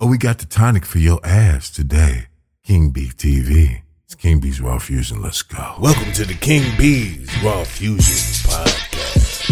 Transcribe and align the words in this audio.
Oh, 0.00 0.08
we 0.08 0.18
got 0.18 0.38
the 0.38 0.46
tonic 0.46 0.84
for 0.84 0.98
your 0.98 1.20
ass 1.24 1.70
today. 1.70 2.26
King 2.64 2.90
B 2.90 3.10
TV. 3.14 3.82
It's 4.04 4.16
King 4.16 4.40
B's 4.40 4.60
Raw 4.60 4.78
Fusion. 4.78 5.22
Let's 5.22 5.42
go. 5.42 5.76
Welcome 5.78 6.12
to 6.14 6.24
the 6.24 6.34
King 6.34 6.76
B's 6.76 7.30
Raw 7.44 7.62
Fusion 7.62 8.50
Podcast. 8.50 9.44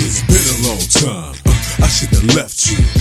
It's 0.00 0.22
been 0.22 0.64
a 0.64 0.68
long 0.68 0.78
time. 0.78 1.34
Uh, 1.44 1.84
I 1.84 1.88
should 1.88 2.10
have 2.10 2.34
left 2.36 2.70
you 2.70 2.97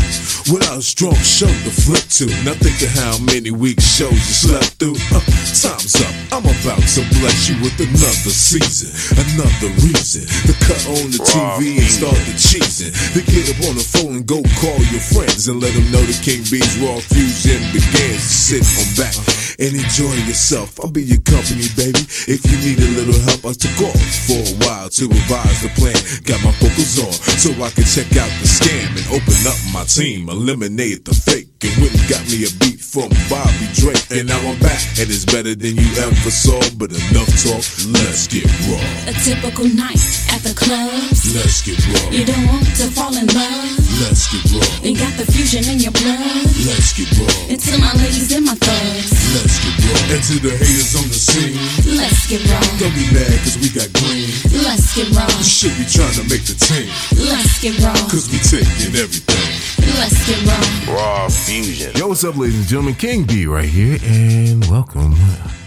without 0.49 0.77
a 0.77 0.81
strong 0.81 1.15
show 1.25 1.47
to 1.47 1.71
flip 1.71 2.03
to. 2.19 2.25
Now 2.43 2.55
think 2.55 2.79
of 2.81 2.91
how 2.95 3.17
many 3.19 3.51
weeks 3.51 3.83
shows 3.83 4.15
you 4.15 4.35
slept 4.47 4.79
through. 4.79 4.95
Uh, 5.11 5.23
time's 5.51 5.95
up. 5.99 6.13
I'm 6.31 6.45
about 6.45 6.83
to 6.95 7.01
bless 7.19 7.49
you 7.49 7.55
with 7.59 7.75
another 7.79 8.31
season, 8.31 8.91
another 9.17 9.71
reason 9.83 10.23
to 10.47 10.53
cut 10.63 10.79
on 10.87 11.11
the 11.11 11.19
TV 11.19 11.81
and 11.81 11.89
start 11.89 12.19
the 12.27 12.35
cheesing. 12.37 12.91
To 13.13 13.21
get 13.25 13.49
up 13.51 13.59
on 13.67 13.75
the 13.75 13.83
phone 13.83 14.23
and 14.23 14.25
go 14.25 14.39
call 14.61 14.79
your 14.93 15.03
friends 15.03 15.47
and 15.47 15.59
let 15.59 15.73
them 15.73 15.87
know 15.91 16.03
the 16.05 16.15
King 16.23 16.43
B's 16.47 16.77
Raw 16.79 16.99
Fusion 17.11 17.61
begins. 17.73 18.23
Sit 18.23 18.63
on 18.63 18.87
back 18.95 19.15
and 19.59 19.73
enjoy 19.73 20.13
yourself. 20.29 20.79
I'll 20.79 20.91
be 20.93 21.03
your 21.03 21.21
company, 21.27 21.67
baby. 21.75 22.05
If 22.29 22.45
you 22.47 22.57
need 22.61 22.79
a 22.79 22.91
little 22.93 23.19
help, 23.27 23.43
I 23.43 23.53
took 23.57 23.77
off 23.83 23.99
for 24.29 24.39
a 24.39 24.55
while 24.63 24.89
to 24.89 25.03
revise 25.07 25.59
the 25.65 25.71
plan. 25.75 25.97
Got 26.23 26.39
my 26.45 26.53
focus 26.61 27.01
on 27.01 27.13
so 27.41 27.51
I 27.59 27.69
can 27.73 27.83
check 27.89 28.09
out 28.15 28.31
the 28.39 28.47
scam 28.47 28.93
and 28.95 29.05
open 29.11 29.37
up 29.49 29.57
my 29.73 29.83
team. 29.83 30.29
Eliminate 30.37 31.01
the 31.01 31.17
fake 31.17 31.49
and 31.65 31.73
and 31.81 31.97
got 32.05 32.21
me 32.29 32.45
a 32.45 32.51
beat 32.61 32.77
from 32.77 33.09
Bobby 33.25 33.65
Drake. 33.73 34.05
And 34.13 34.29
now 34.29 34.37
I'm 34.37 34.53
back 34.61 34.77
and 35.01 35.09
it's 35.09 35.25
better 35.25 35.57
than 35.57 35.73
you 35.73 35.89
ever 35.97 36.29
saw. 36.29 36.61
But 36.77 36.93
enough 36.93 37.25
talk, 37.41 37.65
let's 37.89 38.29
get 38.29 38.45
raw. 38.69 38.77
A 39.09 39.17
typical 39.25 39.65
night 39.65 39.97
at 40.29 40.45
the 40.45 40.53
clubs. 40.53 41.33
Let's 41.33 41.65
get 41.65 41.81
raw. 41.89 42.13
You 42.13 42.21
don't 42.21 42.45
want 42.53 42.69
to 42.77 42.85
fall 42.93 43.17
in 43.17 43.25
love. 43.33 43.65
Let's 43.97 44.29
get 44.29 44.45
raw. 44.53 44.69
You 44.85 44.93
got 44.93 45.17
the 45.17 45.25
fusion 45.25 45.65
in 45.73 45.81
your 45.81 45.95
blood. 45.97 46.45
Let's 46.69 46.93
get 46.93 47.09
raw. 47.17 47.33
And 47.49 47.57
to 47.57 47.73
my 47.81 47.93
ladies 47.97 48.29
and 48.29 48.45
my 48.45 48.53
thugs. 48.61 49.09
Let's 49.33 49.57
get 49.57 49.73
raw. 49.89 50.13
And 50.13 50.21
to 50.21 50.35
the 50.37 50.53
haters 50.53 50.93
on 51.01 51.09
the 51.09 51.17
scene. 51.17 51.57
Let's 51.97 52.29
get 52.29 52.45
raw. 52.45 52.61
Don't 52.77 52.93
be 52.93 53.09
mad 53.09 53.33
cause 53.41 53.57
we 53.57 53.73
got 53.73 53.89
green. 53.89 54.29
Let's 54.61 54.93
get 54.93 55.09
raw. 55.17 55.25
You 55.41 55.49
should 55.49 55.73
be 55.81 55.85
trying 55.89 56.13
to 56.21 56.23
make 56.29 56.45
the 56.45 56.53
team. 56.53 56.93
Let's 57.25 57.57
get 57.57 57.73
raw. 57.81 57.97
Cause 58.05 58.29
we 58.29 58.37
taking 58.37 58.93
everything. 58.93 59.66
Let's 59.79 60.27
get 60.27 60.87
raw. 60.87 60.95
Raw 60.95 61.29
Fusion. 61.29 61.91
Yo, 61.95 62.07
what's 62.07 62.23
up, 62.23 62.35
ladies 62.35 62.59
and 62.59 62.67
gentlemen? 62.67 62.95
King 62.95 63.25
B 63.25 63.45
right 63.45 63.67
here, 63.67 63.97
and 64.03 64.65
welcome 64.65 65.13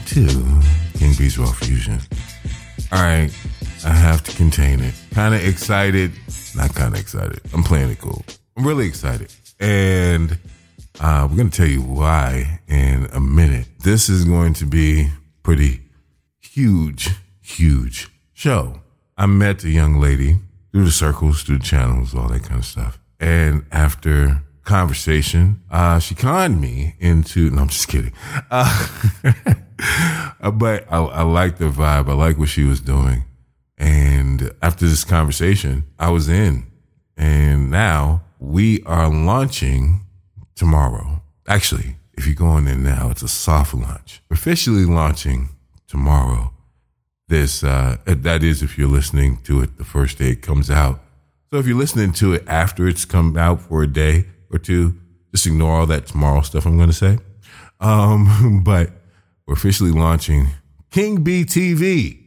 to 0.06 0.26
King 0.98 1.14
B's 1.16 1.38
Raw 1.38 1.52
Fusion. 1.52 2.00
All 2.92 3.02
right, 3.02 3.30
I 3.84 3.90
have 3.90 4.22
to 4.24 4.36
contain 4.36 4.80
it. 4.80 4.94
Kind 5.12 5.34
of 5.34 5.44
excited, 5.44 6.12
not 6.56 6.74
kind 6.74 6.94
of 6.94 7.00
excited. 7.00 7.40
I'm 7.52 7.62
playing 7.62 7.90
it 7.90 7.98
cool. 8.00 8.24
I'm 8.56 8.66
really 8.66 8.86
excited, 8.86 9.32
and 9.58 10.38
uh, 11.00 11.26
we're 11.30 11.36
gonna 11.36 11.50
tell 11.50 11.66
you 11.68 11.82
why 11.82 12.60
in 12.68 13.08
a 13.12 13.20
minute. 13.20 13.66
This 13.80 14.08
is 14.08 14.24
going 14.24 14.54
to 14.54 14.66
be 14.66 15.10
pretty 15.42 15.80
huge, 16.40 17.10
huge 17.40 18.08
show. 18.32 18.80
I 19.16 19.26
met 19.26 19.64
a 19.64 19.70
young 19.70 20.00
lady 20.00 20.38
through 20.72 20.84
the 20.84 20.90
circles, 20.90 21.42
through 21.42 21.58
the 21.58 21.64
channels, 21.64 22.14
all 22.14 22.28
that 22.28 22.42
kind 22.42 22.60
of 22.60 22.64
stuff. 22.64 22.98
And 23.20 23.66
after 23.70 24.42
conversation, 24.64 25.60
uh, 25.70 25.98
she 25.98 26.14
conned 26.14 26.60
me 26.60 26.94
into, 26.98 27.50
no, 27.50 27.62
I'm 27.62 27.68
just 27.68 27.88
kidding. 27.88 28.12
Uh, 28.50 28.88
but 30.52 30.86
I, 30.90 30.98
I 30.98 31.22
liked 31.22 31.58
the 31.58 31.66
vibe. 31.66 32.08
I 32.08 32.14
like 32.14 32.38
what 32.38 32.48
she 32.48 32.64
was 32.64 32.80
doing. 32.80 33.24
And 33.76 34.52
after 34.62 34.86
this 34.86 35.04
conversation, 35.04 35.84
I 35.98 36.10
was 36.10 36.28
in. 36.28 36.66
And 37.16 37.70
now 37.70 38.22
we 38.38 38.82
are 38.84 39.08
launching 39.08 40.06
tomorrow. 40.54 41.22
Actually, 41.46 41.96
if 42.14 42.26
you 42.26 42.34
go 42.34 42.46
on 42.46 42.64
there 42.64 42.76
now, 42.76 43.10
it's 43.10 43.22
a 43.22 43.28
soft 43.28 43.74
launch. 43.74 44.22
Officially 44.30 44.84
launching 44.84 45.50
tomorrow. 45.86 46.52
This, 47.28 47.62
uh, 47.62 47.96
that 48.06 48.42
is 48.42 48.62
if 48.62 48.76
you're 48.76 48.88
listening 48.88 49.38
to 49.44 49.62
it 49.62 49.78
the 49.78 49.84
first 49.84 50.18
day 50.18 50.30
it 50.30 50.42
comes 50.42 50.70
out. 50.70 51.00
So 51.52 51.58
if 51.58 51.66
you're 51.66 51.76
listening 51.76 52.12
to 52.14 52.32
it 52.34 52.44
after 52.46 52.86
it's 52.86 53.04
come 53.04 53.36
out 53.36 53.60
for 53.60 53.82
a 53.82 53.86
day 53.88 54.26
or 54.52 54.58
two, 54.60 54.94
just 55.32 55.46
ignore 55.46 55.80
all 55.80 55.86
that 55.86 56.06
tomorrow 56.06 56.42
stuff 56.42 56.64
I'm 56.64 56.76
going 56.76 56.90
to 56.90 56.94
say. 56.94 57.18
Um, 57.80 58.62
but 58.64 58.90
we're 59.46 59.54
officially 59.54 59.90
launching 59.90 60.50
King 60.92 61.24
B 61.24 61.44
TV 61.44 62.20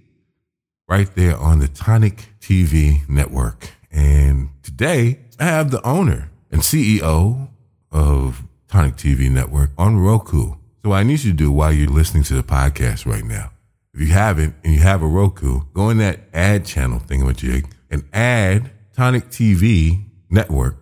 right 0.89 1.13
there 1.15 1.37
on 1.37 1.59
the 1.59 1.69
Tonic 1.69 2.33
TV 2.41 3.07
network. 3.07 3.69
And 3.89 4.49
today 4.61 5.19
I 5.39 5.45
have 5.45 5.71
the 5.71 5.81
owner 5.87 6.29
and 6.51 6.59
CEO 6.59 7.47
of 7.93 8.43
Tonic 8.67 8.97
TV 8.97 9.31
network 9.31 9.69
on 9.77 9.99
Roku. 9.99 10.55
So 10.83 10.89
what 10.89 10.97
I 10.97 11.03
need 11.03 11.23
you 11.23 11.31
to 11.31 11.37
do 11.37 11.49
while 11.49 11.71
you're 11.71 11.87
listening 11.87 12.23
to 12.23 12.33
the 12.33 12.43
podcast 12.43 13.05
right 13.05 13.23
now, 13.23 13.51
if 13.93 14.01
you 14.01 14.07
haven't 14.07 14.55
and 14.65 14.73
you 14.73 14.79
have 14.79 15.01
a 15.01 15.07
Roku, 15.07 15.61
go 15.73 15.89
in 15.89 15.97
that 15.99 16.19
ad 16.33 16.65
channel 16.65 16.99
thingamajig 16.99 17.71
and 17.89 18.03
add 18.11 18.72
Tonic 18.93 19.29
TV 19.29 20.05
network. 20.29 20.77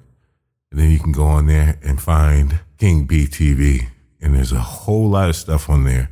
And 0.69 0.79
then 0.79 0.91
you 0.91 0.99
can 0.99 1.13
go 1.13 1.23
on 1.23 1.47
there 1.47 1.79
and 1.81 2.01
find 2.01 2.59
King 2.77 3.05
B 3.05 3.25
TV. 3.25 3.87
And 4.19 4.35
there's 4.35 4.51
a 4.51 4.59
whole 4.59 5.09
lot 5.09 5.29
of 5.29 5.35
stuff 5.37 5.69
on 5.69 5.85
there. 5.85 6.09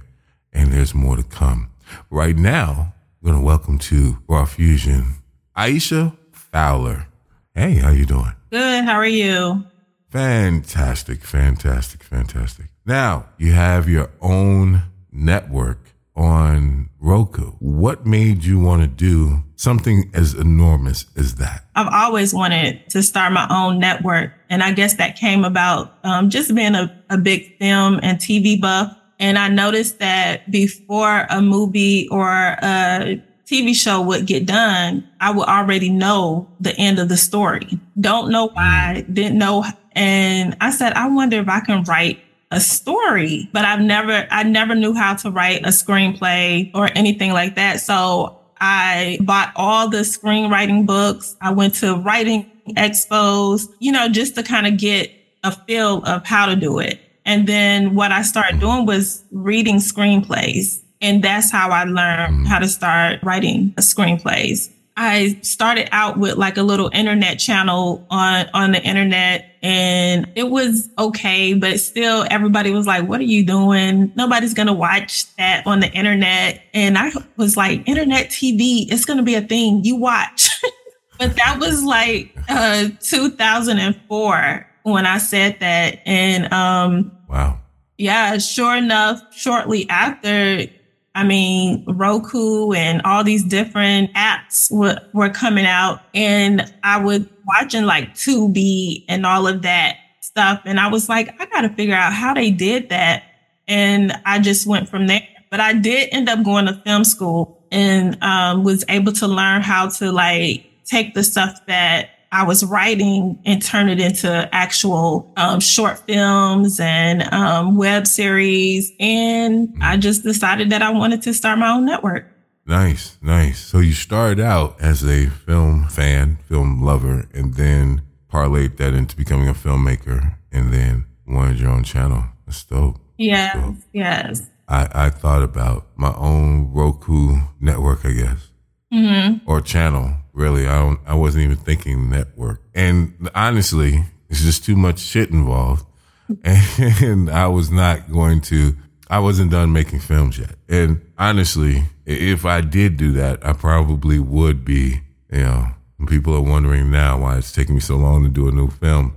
And 0.54 0.72
there's 0.72 0.96
more 0.96 1.18
to 1.18 1.24
come. 1.24 1.70
Right 2.10 2.38
now, 2.38 2.94
I'm 3.22 3.30
going 3.30 3.40
to 3.40 3.46
welcome 3.46 3.78
to 3.80 4.20
Raw 4.30 4.46
Fusion, 4.46 5.16
Aisha 5.58 6.18
Fowler. 6.32 7.08
Hey, 7.54 7.76
how 7.76 7.92
you 7.92 8.06
doing? 8.06 8.34
Good. 8.50 8.86
How 8.86 8.96
are 8.96 9.06
you? 9.06 9.66
Fantastic, 10.10 11.24
fantastic, 11.24 12.02
fantastic. 12.02 12.68
Now, 12.86 13.26
you 13.38 13.52
have 13.52 13.90
your 13.90 14.10
own 14.22 14.84
network 15.12 15.92
on 16.20 16.90
Roku. 17.00 17.52
What 17.60 18.06
made 18.06 18.44
you 18.44 18.60
want 18.60 18.82
to 18.82 18.88
do 18.88 19.44
something 19.56 20.12
as 20.14 20.34
enormous 20.34 21.06
as 21.16 21.36
that? 21.36 21.64
I've 21.76 21.92
always 21.92 22.34
wanted 22.34 22.88
to 22.90 23.02
start 23.02 23.32
my 23.32 23.48
own 23.50 23.80
network. 23.80 24.34
And 24.50 24.62
I 24.62 24.74
guess 24.74 24.96
that 24.96 25.16
came 25.16 25.46
about 25.46 25.98
um, 26.04 26.30
just 26.30 26.54
being 26.54 26.76
a, 26.76 27.04
a 27.10 27.18
big 27.18 27.58
film 27.58 28.00
and 28.04 28.20
TV 28.20 28.60
buff. 28.60 28.96
And 29.18 29.38
I 29.38 29.48
noticed 29.48 30.00
that 30.00 30.50
before 30.52 31.26
a 31.30 31.42
movie 31.42 32.08
or 32.10 32.30
a 32.30 33.22
TV 33.46 33.74
show 33.74 34.02
would 34.02 34.28
get 34.28 34.46
done, 34.46 35.08
I 35.20 35.32
would 35.32 35.48
already 35.48 35.90
know 35.90 36.48
the 36.60 36.76
end 36.78 37.00
of 37.00 37.10
the 37.10 37.18
story. 37.18 37.80
Don't 38.00 38.30
know 38.30 38.50
why, 38.50 39.06
didn't 39.12 39.38
know. 39.38 39.66
And 39.94 40.56
I 40.62 40.72
said, 40.72 40.94
I 40.94 41.08
wonder 41.08 41.40
if 41.40 41.50
I 41.50 41.60
can 41.62 41.84
write 41.84 42.20
a 42.52 42.60
story, 42.60 43.50
but 43.54 43.66
I've 43.66 43.82
never, 43.82 44.28
I 44.32 44.44
never 44.44 44.76
knew 44.76 44.94
how 44.94 45.16
to 45.16 45.30
write 45.30 45.62
a 45.64 45.70
screenplay 45.70 46.72
or 46.74 46.90
anything 46.96 47.32
like 47.32 47.56
that. 47.56 47.80
So 47.80 48.40
I 48.60 49.20
bought 49.22 49.54
all 49.56 49.90
the 49.90 50.00
screenwriting 50.00 50.86
books. 50.86 51.36
I 51.42 51.52
went 51.52 51.76
to 51.76 51.96
writing 51.96 52.52
expos, 52.70 53.68
you 53.80 53.92
know, 53.92 54.10
just 54.10 54.36
to 54.36 54.44
kind 54.44 54.68
of 54.68 54.78
get 54.78 55.12
a 55.44 55.52
feel 55.52 56.04
of 56.06 56.26
how 56.26 56.48
to 56.48 56.56
do 56.56 56.80
it. 56.80 57.00
And 57.26 57.48
then 57.48 57.96
what 57.96 58.12
I 58.12 58.24
started 58.24 58.54
mm-hmm. 58.54 58.62
doing 58.62 58.86
was 58.86 59.24
reading 59.32 59.76
screenplays. 59.78 60.82
And 61.02 61.24
that's 61.24 61.52
how 61.52 61.70
I 61.70 61.84
learned 61.84 62.34
mm-hmm. 62.34 62.46
how 62.46 62.60
to 62.60 62.68
start 62.68 63.20
writing 63.24 63.74
a 63.78 63.82
screenplays. 63.82 64.72
I 64.98 65.40
started 65.44 65.88
out 65.94 66.18
with 66.18 66.36
like 66.36 66.58
a 66.58 66.64
little 66.64 66.90
internet 66.94 67.40
channel 67.40 68.06
on, 68.10 68.48
on 68.54 68.72
the 68.74 68.82
internet 68.82 69.49
and 69.62 70.32
it 70.36 70.50
was 70.50 70.90
okay, 70.98 71.54
but 71.54 71.80
still 71.80 72.26
everybody 72.32 72.72
was 72.72 72.88
like, 72.88 73.08
what 73.08 73.20
are 73.20 73.26
you 73.26 73.46
doing? 73.46 74.12
Nobody's 74.16 74.54
going 74.54 74.68
to 74.68 74.74
watch 74.74 75.34
that 75.36 75.66
on 75.66 75.82
the 75.82 75.92
internet. 75.92 76.62
And 76.74 76.98
I 76.98 77.12
was 77.38 77.58
like, 77.58 77.88
internet 77.88 78.30
TV, 78.30 78.92
it's 78.92 79.06
going 79.06 79.18
to 79.18 79.24
be 79.24 79.36
a 79.36 79.42
thing 79.42 79.84
you 79.84 79.96
watch. 79.98 80.50
but 81.20 81.36
that 81.36 81.58
was 81.60 81.84
like, 81.84 82.34
uh, 82.48 82.90
2004 83.02 84.68
when 84.84 85.06
I 85.06 85.18
said 85.18 85.58
that. 85.60 86.00
And, 86.06 86.52
um, 86.54 87.12
Wow. 87.28 87.60
yeah, 87.98 88.38
sure 88.38 88.76
enough, 88.76 89.22
shortly 89.34 89.90
after 89.90 90.68
I 91.16 91.24
mean, 91.24 91.84
Roku 91.88 92.72
and 92.72 93.02
all 93.02 93.24
these 93.24 93.44
different 93.44 94.14
apps 94.14 94.72
were, 94.72 95.00
were 95.14 95.30
coming 95.30 95.66
out 95.66 96.02
and 96.14 96.72
I 96.84 97.04
would 97.04 97.28
watching 97.50 97.86
like 97.86 98.14
Tubi 98.14 99.06
and 99.08 99.26
all 99.26 99.48
of 99.48 99.64
that 99.64 99.98
stuff. 100.22 100.62
And 100.66 100.80
I 100.80 100.88
was 100.88 101.10
like, 101.10 101.30
I 101.42 101.46
got 101.46 101.62
to 101.62 101.70
figure 101.70 101.96
out 101.96 102.14
how 102.14 102.34
they 102.34 102.52
did 102.52 102.90
that. 102.90 103.24
And 103.68 104.14
I 104.26 104.40
just 104.40 104.66
went 104.66 104.90
from 104.90 105.08
there. 105.08 105.28
But 105.50 105.60
I 105.60 105.74
did 105.74 106.10
end 106.12 106.30
up 106.30 106.44
going 106.44 106.68
to 106.68 106.74
film 106.86 107.04
school 107.04 107.64
and 107.72 108.22
um, 108.24 108.64
was 108.64 108.86
able 108.90 109.12
to 109.14 109.28
learn 109.28 109.62
how 109.62 109.90
to 109.90 110.12
like 110.12 110.66
take 110.86 111.14
the 111.14 111.24
stuff 111.24 111.60
that 111.68 112.10
I 112.32 112.44
was 112.44 112.64
writing 112.64 113.40
and 113.46 113.62
turn 113.62 113.90
it 113.90 114.00
into 114.00 114.50
actual 114.54 115.34
um, 115.36 115.60
short 115.60 116.00
films 116.00 116.80
and 116.80 117.24
um, 117.34 117.76
web 117.76 118.06
series. 118.06 118.92
And 119.00 119.74
I 119.82 119.98
just 119.98 120.24
decided 120.24 120.70
that 120.70 120.82
I 120.84 120.92
wanted 120.92 121.24
to 121.24 121.34
start 121.34 121.58
my 121.58 121.72
own 121.72 121.86
network. 121.86 122.28
Nice, 122.70 123.18
nice. 123.20 123.58
So 123.58 123.80
you 123.80 123.94
started 123.94 124.40
out 124.40 124.80
as 124.80 125.04
a 125.04 125.26
film 125.26 125.88
fan, 125.88 126.38
film 126.48 126.84
lover, 126.84 127.28
and 127.34 127.56
then 127.56 128.04
parlayed 128.32 128.78
that 128.78 128.94
into 128.94 129.16
becoming 129.16 129.48
a 129.50 129.56
filmmaker 129.56 130.36
and 130.52 130.72
then 130.72 131.06
wanted 131.26 131.60
your 131.60 131.72
own 131.72 131.84
channel. 131.84 132.26
That's 132.46 132.64
dope. 132.64 133.00
Yes, 133.18 133.56
dope. 133.56 133.76
yes. 133.92 134.44
I, 134.68 134.88
I 134.94 135.10
thought 135.10 135.42
about 135.42 135.88
my 135.96 136.14
own 136.14 136.72
Roku 136.72 137.40
network, 137.60 138.06
I 138.06 138.12
guess, 138.12 138.50
mm-hmm. 138.94 139.50
or 139.50 139.62
channel. 139.62 140.14
Really, 140.32 140.68
I 140.68 140.78
don't. 140.78 141.00
I 141.08 141.16
wasn't 141.16 141.46
even 141.46 141.58
thinking 141.58 142.12
network. 142.12 142.62
And 142.76 143.32
honestly, 143.34 144.06
it's 144.30 144.44
just 144.44 144.64
too 144.64 144.76
much 144.76 145.00
shit 145.00 145.32
involved, 145.32 145.88
and 146.44 147.32
I 147.32 147.48
was 147.48 147.72
not 147.72 148.12
going 148.12 148.42
to. 148.42 148.76
I 149.10 149.18
wasn't 149.18 149.50
done 149.50 149.74
making 149.74 150.02
films 150.02 150.38
yet. 150.38 150.54
And 150.70 151.02
honestly, 151.18 151.86
if 152.10 152.46
I 152.46 152.62
did 152.62 152.98
do 152.98 153.12
that, 153.14 153.46
I 153.46 153.54
probably 153.54 154.20
would 154.20 154.66
be. 154.66 155.02
You 155.32 155.44
know, 155.44 155.68
people 156.08 156.34
are 156.36 156.42
wondering 156.42 156.90
now 156.90 157.20
why 157.20 157.38
it's 157.38 157.52
taking 157.52 157.76
me 157.76 157.82
so 157.82 157.96
long 157.96 158.24
to 158.24 158.30
do 158.30 158.48
a 158.48 158.52
new 158.52 158.70
film. 158.70 159.16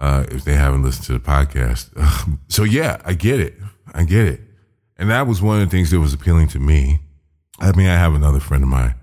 Uh, 0.00 0.24
if 0.30 0.44
they 0.44 0.54
haven't 0.54 0.84
listened 0.84 1.06
to 1.06 1.12
the 1.14 1.18
podcast, 1.18 1.90
so 2.48 2.62
yeah, 2.62 3.02
I 3.04 3.14
get 3.14 3.40
it. 3.40 3.54
I 3.92 4.04
get 4.04 4.26
it. 4.28 4.40
And 4.96 5.10
that 5.10 5.26
was 5.26 5.42
one 5.42 5.60
of 5.60 5.68
the 5.68 5.70
things 5.76 5.90
that 5.90 5.98
was 5.98 6.14
appealing 6.14 6.46
to 6.48 6.60
me. 6.60 7.00
I 7.58 7.72
mean, 7.72 7.88
I 7.88 7.96
have 7.96 8.14
another 8.14 8.38
friend 8.38 8.62
of 8.62 8.68
mine. 8.68 8.94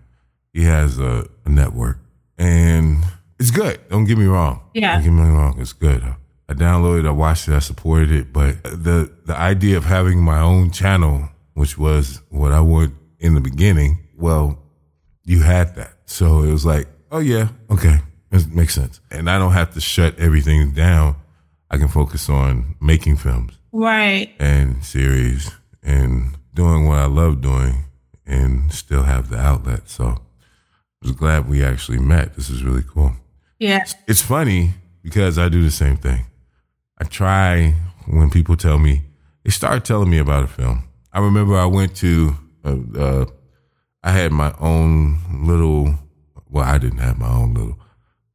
He 0.53 0.63
has 0.63 0.97
a, 0.97 1.27
a 1.45 1.49
network 1.49 1.99
and 2.37 3.03
it's 3.39 3.51
good. 3.51 3.79
Don't 3.89 4.05
get 4.05 4.17
me 4.17 4.25
wrong. 4.25 4.61
Yeah. 4.73 4.95
Don't 4.95 5.03
get 5.03 5.11
me 5.11 5.29
wrong. 5.29 5.59
It's 5.59 5.73
good. 5.73 6.01
I 6.47 6.53
downloaded, 6.53 7.07
I 7.07 7.11
watched 7.11 7.49
it, 7.49 7.55
I 7.55 7.59
supported 7.59 8.11
it, 8.11 8.31
but 8.31 8.63
the, 8.63 9.11
the 9.25 9.35
idea 9.35 9.77
of 9.77 9.85
having 9.85 10.21
my 10.21 10.39
own 10.39 10.71
channel, 10.71 11.29
which 11.55 11.77
was 11.77 12.21
what 12.29 12.51
I 12.51 12.61
would 12.61 12.95
in 13.25 13.33
the 13.33 13.41
beginning, 13.41 13.99
well, 14.17 14.59
you 15.23 15.41
had 15.41 15.75
that. 15.75 15.93
So 16.05 16.43
it 16.43 16.51
was 16.51 16.65
like, 16.65 16.87
oh 17.11 17.19
yeah, 17.19 17.49
okay. 17.69 17.99
It 18.31 18.47
makes 18.53 18.75
sense. 18.75 18.99
And 19.11 19.29
I 19.29 19.37
don't 19.37 19.53
have 19.53 19.73
to 19.73 19.81
shut 19.81 20.17
everything 20.19 20.71
down. 20.71 21.15
I 21.69 21.77
can 21.77 21.87
focus 21.87 22.29
on 22.29 22.75
making 22.81 23.17
films. 23.17 23.57
Right. 23.71 24.33
And 24.39 24.83
series 24.83 25.51
and 25.83 26.37
doing 26.53 26.87
what 26.87 26.99
I 26.99 27.05
love 27.05 27.41
doing 27.41 27.85
and 28.25 28.71
still 28.71 29.03
have 29.03 29.29
the 29.29 29.37
outlet. 29.37 29.89
So 29.89 30.05
I 30.05 30.17
was 31.01 31.11
glad 31.11 31.49
we 31.49 31.63
actually 31.63 31.99
met. 31.99 32.35
This 32.35 32.49
is 32.49 32.63
really 32.63 32.83
cool. 32.83 33.13
Yeah. 33.59 33.83
It's 34.07 34.21
funny 34.21 34.71
because 35.01 35.37
I 35.37 35.49
do 35.49 35.63
the 35.63 35.71
same 35.71 35.97
thing. 35.97 36.25
I 36.97 37.05
try 37.05 37.73
when 38.07 38.29
people 38.29 38.55
tell 38.55 38.79
me, 38.79 39.03
they 39.43 39.51
start 39.51 39.85
telling 39.85 40.09
me 40.09 40.17
about 40.17 40.43
a 40.43 40.47
film. 40.47 40.87
I 41.13 41.19
remember 41.19 41.55
I 41.55 41.65
went 41.65 41.95
to, 41.97 42.35
uh, 42.65 43.25
I 44.03 44.11
had 44.11 44.31
my 44.31 44.53
own 44.59 45.19
little, 45.45 45.95
well, 46.49 46.65
I 46.65 46.77
didn't 46.77 46.99
have 46.99 47.17
my 47.17 47.29
own 47.29 47.53
little, 47.53 47.79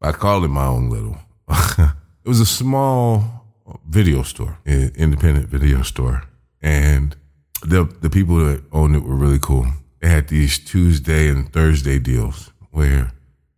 I 0.03 0.13
called 0.13 0.45
it 0.45 0.49
my 0.49 0.67
own 0.67 0.89
little. 0.89 1.19
it 1.49 2.29
was 2.29 2.41
a 2.41 2.47
small 2.47 3.47
video 3.89 4.23
store, 4.23 4.59
independent 4.67 5.49
video 5.49 5.83
store. 5.83 6.23
And 6.63 7.17
the 7.63 7.85
the 8.01 8.11
people 8.11 8.37
that 8.37 8.63
owned 8.73 8.97
it 8.97 9.03
were 9.03 9.15
really 9.15 9.39
cool. 9.39 9.67
They 10.01 10.09
had 10.09 10.29
these 10.29 10.59
Tuesday 10.59 11.29
and 11.29 11.53
Thursday 11.53 11.99
deals 11.99 12.51
where 12.71 13.13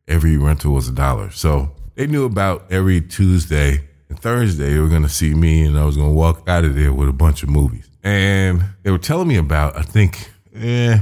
every 0.09 0.37
rental 0.37 0.75
was 0.75 0.89
a 0.89 0.93
dollar. 0.93 1.31
So 1.31 1.71
they 1.95 2.07
knew 2.07 2.25
about 2.25 2.71
every 2.71 3.01
Tuesday 3.01 3.89
and 4.09 4.19
Thursday 4.19 4.75
they 4.75 4.81
were 4.81 4.89
going 4.89 5.03
to 5.03 5.09
see 5.09 5.35
me 5.35 5.65
and 5.65 5.79
I 5.79 5.85
was 5.85 5.97
going 5.97 6.11
to 6.11 6.15
walk 6.15 6.49
out 6.49 6.65
of 6.65 6.75
there 6.75 6.93
with 6.93 7.09
a 7.09 7.13
bunch 7.13 7.43
of 7.43 7.49
movies. 7.49 7.89
And 8.03 8.65
they 8.83 8.91
were 8.91 8.99
telling 8.99 9.29
me 9.29 9.37
about, 9.37 9.77
I 9.77 9.83
think, 9.83 10.33
eh, 10.55 10.95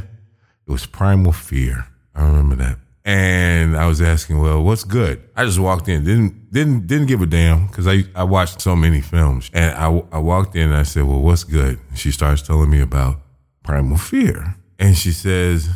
it 0.66 0.70
was 0.70 0.86
Primal 0.86 1.32
Fear. 1.32 1.86
I 2.14 2.24
remember 2.24 2.56
that. 2.56 2.78
And 3.04 3.76
I 3.76 3.86
was 3.86 4.02
asking, 4.02 4.40
well, 4.40 4.62
what's 4.62 4.84
good? 4.84 5.22
I 5.34 5.44
just 5.44 5.58
walked 5.58 5.88
in, 5.88 6.04
didn't 6.04 6.52
didn't 6.52 6.86
didn't 6.86 7.06
give 7.06 7.22
a 7.22 7.26
damn 7.26 7.66
because 7.66 7.86
I 7.86 8.04
I 8.14 8.24
watched 8.24 8.60
so 8.60 8.76
many 8.76 9.00
films. 9.00 9.50
And 9.54 9.74
I 9.74 9.86
I 10.12 10.18
walked 10.18 10.54
in 10.54 10.68
and 10.68 10.74
I 10.74 10.82
said, 10.82 11.04
well, 11.04 11.20
what's 11.20 11.44
good? 11.44 11.80
And 11.88 11.98
she 11.98 12.12
starts 12.12 12.42
telling 12.42 12.70
me 12.70 12.80
about 12.80 13.20
Primal 13.62 13.96
Fear, 13.96 14.56
and 14.78 14.96
she 14.96 15.12
says, 15.12 15.70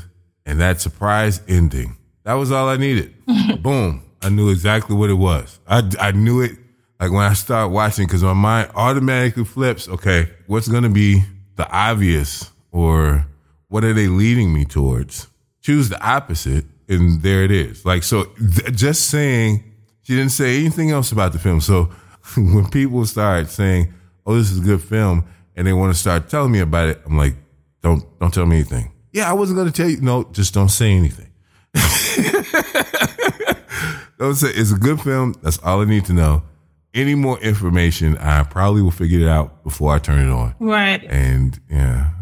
and 0.44 0.61
that 0.61 0.81
surprise 0.81 1.41
ending. 1.49 1.97
That 2.25 2.35
was 2.35 2.53
all 2.53 2.69
I 2.69 2.76
needed. 2.76 3.15
Boom! 3.62 4.03
I 4.23 4.29
knew 4.29 4.50
exactly 4.50 4.94
what 4.94 5.11
it 5.11 5.15
was. 5.15 5.59
I 5.67 5.91
I 5.99 6.12
knew 6.12 6.43
it 6.43 6.53
like 7.00 7.11
when 7.11 7.23
I 7.23 7.32
start 7.32 7.71
watching 7.71 8.06
because 8.06 8.23
my 8.23 8.35
mind 8.35 8.71
automatically 8.75 9.44
flips. 9.44 9.88
Okay, 9.88 10.31
what's 10.47 10.69
gonna 10.69 10.91
be 10.91 11.25
the 11.56 11.69
obvious 11.71 12.50
or 12.71 13.26
what 13.75 13.82
are 13.82 13.93
they 13.93 14.06
leading 14.06 14.55
me 14.55 14.65
towards? 14.65 15.26
Choose 15.61 15.88
the 15.88 16.00
opposite 16.00 16.65
and 16.88 17.21
there 17.23 17.43
it 17.43 17.50
is. 17.50 17.85
Like, 17.85 18.05
so 18.05 18.26
th- 18.37 18.73
just 18.73 19.09
saying, 19.09 19.65
she 20.03 20.15
didn't 20.15 20.31
say 20.31 20.61
anything 20.61 20.93
else 20.93 21.11
about 21.11 21.32
the 21.32 21.41
film. 21.41 21.61
So 21.61 21.91
when 22.37 22.71
people 22.71 23.05
start 23.05 23.49
saying, 23.50 23.93
oh, 24.25 24.37
this 24.37 24.53
is 24.53 24.61
a 24.61 24.62
good 24.62 24.81
film, 24.81 25.25
and 25.56 25.67
they 25.67 25.73
want 25.73 25.93
to 25.93 25.99
start 25.99 26.29
telling 26.29 26.53
me 26.53 26.61
about 26.61 26.87
it, 26.87 27.03
I'm 27.05 27.19
like, 27.19 27.35
don't, 27.82 28.05
don't 28.21 28.32
tell 28.32 28.47
me 28.47 28.59
anything. 28.59 28.93
Yeah, 29.12 29.29
I 29.29 29.32
wasn't 29.32 29.56
going 29.56 29.67
to 29.67 29.73
tell 29.73 29.91
you. 29.91 30.00
No, 30.00 30.23
just 30.31 30.55
don't 30.55 30.69
say 30.69 30.93
anything. 30.93 31.32
don't 34.21 34.37
say 34.37 34.50
it's 34.50 34.71
a 34.71 34.79
good 34.79 35.00
film. 35.00 35.35
That's 35.43 35.59
all 35.65 35.81
I 35.81 35.85
need 35.85 36.05
to 36.05 36.12
know. 36.12 36.44
Any 36.94 37.17
more 37.17 37.41
information, 37.41 38.17
I 38.19 38.44
probably 38.44 38.82
will 38.82 38.93
figure 38.93 39.19
it 39.19 39.29
out 39.29 39.65
before 39.65 39.93
I 39.93 39.99
turn 39.99 40.29
it 40.29 40.32
on. 40.32 40.55
Right. 40.61 41.03
And 41.03 41.59
yeah, 41.69 42.12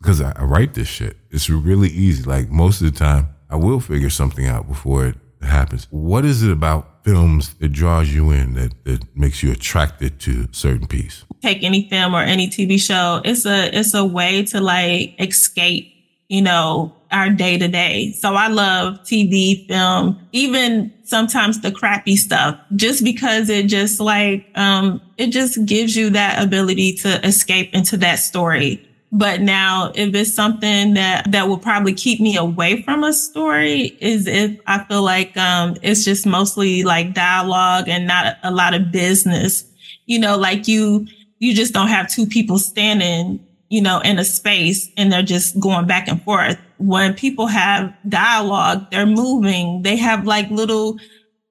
because 0.00 0.20
I, 0.20 0.32
I 0.36 0.44
write 0.44 0.74
this 0.74 0.88
shit. 0.88 1.16
It's 1.30 1.50
really 1.50 1.88
easy. 1.88 2.22
Like 2.22 2.48
most 2.48 2.80
of 2.80 2.92
the 2.92 2.98
time, 2.98 3.28
I 3.50 3.56
will 3.56 3.80
figure 3.80 4.10
something 4.10 4.46
out 4.46 4.68
before 4.68 5.06
it 5.06 5.16
happens. 5.42 5.86
What 5.90 6.24
is 6.24 6.42
it 6.42 6.50
about 6.50 7.04
films 7.04 7.54
that 7.54 7.68
draws 7.68 8.12
you 8.12 8.30
in 8.30 8.54
that, 8.54 8.84
that 8.84 9.16
makes 9.16 9.42
you 9.42 9.52
attracted 9.52 10.20
to 10.20 10.48
certain 10.52 10.86
piece? 10.86 11.24
Take 11.42 11.62
any 11.62 11.88
film 11.88 12.14
or 12.14 12.22
any 12.22 12.48
TV 12.48 12.80
show. 12.80 13.20
It's 13.24 13.46
a 13.46 13.76
it's 13.76 13.94
a 13.94 14.04
way 14.04 14.44
to 14.46 14.60
like 14.60 15.14
escape, 15.20 15.92
you 16.28 16.42
know, 16.42 16.94
our 17.10 17.30
day 17.30 17.56
to 17.56 17.68
day. 17.68 18.12
So 18.12 18.34
I 18.34 18.48
love 18.48 19.00
TV, 19.04 19.66
film, 19.68 20.18
even 20.32 20.92
sometimes 21.04 21.60
the 21.60 21.70
crappy 21.70 22.16
stuff, 22.16 22.58
just 22.74 23.04
because 23.04 23.48
it 23.48 23.66
just 23.66 24.00
like 24.00 24.46
um 24.56 25.00
it 25.16 25.28
just 25.28 25.64
gives 25.64 25.96
you 25.96 26.10
that 26.10 26.42
ability 26.42 26.94
to 26.94 27.24
escape 27.26 27.72
into 27.72 27.96
that 27.98 28.16
story 28.16 28.84
but 29.10 29.40
now 29.40 29.90
if 29.94 30.14
it's 30.14 30.34
something 30.34 30.94
that, 30.94 31.30
that 31.32 31.48
will 31.48 31.58
probably 31.58 31.94
keep 31.94 32.20
me 32.20 32.36
away 32.36 32.82
from 32.82 33.04
a 33.04 33.12
story 33.12 33.96
is 34.00 34.26
if 34.26 34.58
I 34.66 34.84
feel 34.84 35.02
like, 35.02 35.36
um, 35.36 35.76
it's 35.82 36.04
just 36.04 36.26
mostly 36.26 36.82
like 36.82 37.14
dialogue 37.14 37.88
and 37.88 38.06
not 38.06 38.36
a 38.42 38.50
lot 38.50 38.74
of 38.74 38.92
business, 38.92 39.64
you 40.06 40.18
know, 40.18 40.36
like 40.36 40.68
you, 40.68 41.06
you 41.38 41.54
just 41.54 41.72
don't 41.72 41.88
have 41.88 42.10
two 42.10 42.26
people 42.26 42.58
standing, 42.58 43.44
you 43.70 43.80
know, 43.80 44.00
in 44.00 44.18
a 44.18 44.24
space 44.24 44.90
and 44.96 45.10
they're 45.10 45.22
just 45.22 45.58
going 45.58 45.86
back 45.86 46.08
and 46.08 46.22
forth. 46.22 46.58
When 46.76 47.14
people 47.14 47.46
have 47.46 47.94
dialogue, 48.08 48.90
they're 48.90 49.06
moving. 49.06 49.82
They 49.82 49.96
have 49.96 50.26
like 50.26 50.50
little, 50.50 50.98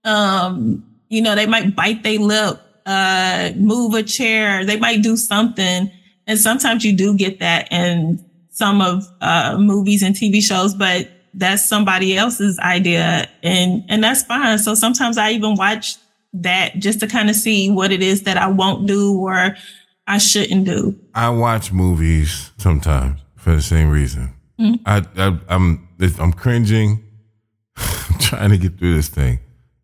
um, 0.04 0.86
you 1.10 1.22
know, 1.22 1.36
they 1.36 1.48
might 1.48 1.76
bite 1.76 2.04
their 2.04 2.20
lip, 2.20 2.62
uh, 2.86 3.52
move 3.56 3.96
a 3.96 4.04
chair. 4.04 4.64
They 4.64 4.78
might 4.78 5.02
do 5.02 5.18
something 5.18 5.92
and 6.28 6.38
sometimes 6.38 6.84
you 6.84 6.94
do 6.96 7.16
get 7.16 7.40
that 7.40 7.72
in 7.72 8.24
some 8.52 8.82
of 8.82 9.08
uh, 9.22 9.58
movies 9.58 10.04
and 10.04 10.16
TV 10.16 10.42
shows, 10.42 10.74
but 10.74 11.10
that's 11.34 11.68
somebody 11.68 12.18
else's 12.18 12.60
idea 12.60 13.30
and 13.44 13.84
and 13.88 14.04
that's 14.04 14.24
fine. 14.24 14.58
So 14.58 14.76
sometimes 14.76 15.18
I 15.18 15.32
even 15.32 15.56
watch 15.56 15.96
that 16.34 16.80
just 16.80 17.00
to 17.00 17.08
kind 17.08 17.30
of 17.30 17.36
see 17.36 17.70
what 17.70 17.92
it 17.92 18.02
is 18.02 18.24
that 18.24 18.38
I 18.38 18.48
won't 18.48 18.88
do 18.88 19.18
or 19.20 19.56
I 20.08 20.18
shouldn't 20.18 20.66
do. 20.66 21.00
I 21.14 21.30
watch 21.30 21.72
movies 21.72 22.52
sometimes 22.58 23.20
for 23.36 23.56
the 23.56 23.62
same 23.62 23.90
reason. 23.90 24.34
Mm-hmm. 24.60 24.84
I, 24.86 25.06
I 25.18 25.40
I'm 25.48 25.88
I'm 26.20 26.34
cringing, 26.34 27.04
trying 28.20 28.50
to 28.50 28.58
get 28.58 28.80
through 28.80 28.96
this 28.96 29.10
thing, 29.10 29.40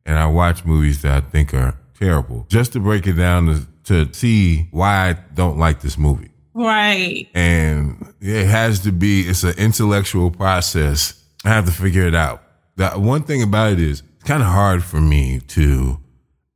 and 0.05 0.17
I 0.17 0.25
watch 0.25 0.65
movies 0.65 1.01
that 1.03 1.23
I 1.23 1.27
think 1.27 1.53
are 1.53 1.77
terrible 1.99 2.45
just 2.49 2.73
to 2.73 2.79
break 2.79 3.05
it 3.05 3.13
down 3.13 3.45
to, 3.45 4.05
to 4.05 4.13
see 4.13 4.67
why 4.71 5.09
I 5.09 5.13
don't 5.13 5.57
like 5.57 5.81
this 5.81 5.97
movie. 5.97 6.32
Right. 6.53 7.27
And 7.33 8.13
it 8.21 8.47
has 8.47 8.79
to 8.81 8.91
be, 8.91 9.21
it's 9.21 9.43
an 9.43 9.55
intellectual 9.57 10.31
process. 10.31 11.21
I 11.45 11.49
have 11.49 11.65
to 11.65 11.71
figure 11.71 12.07
it 12.07 12.15
out. 12.15 12.43
The 12.75 12.89
one 12.91 13.23
thing 13.23 13.43
about 13.43 13.73
it 13.73 13.79
is 13.79 14.03
it's 14.15 14.23
kind 14.23 14.41
of 14.41 14.49
hard 14.49 14.83
for 14.83 15.01
me 15.01 15.39
to 15.39 15.99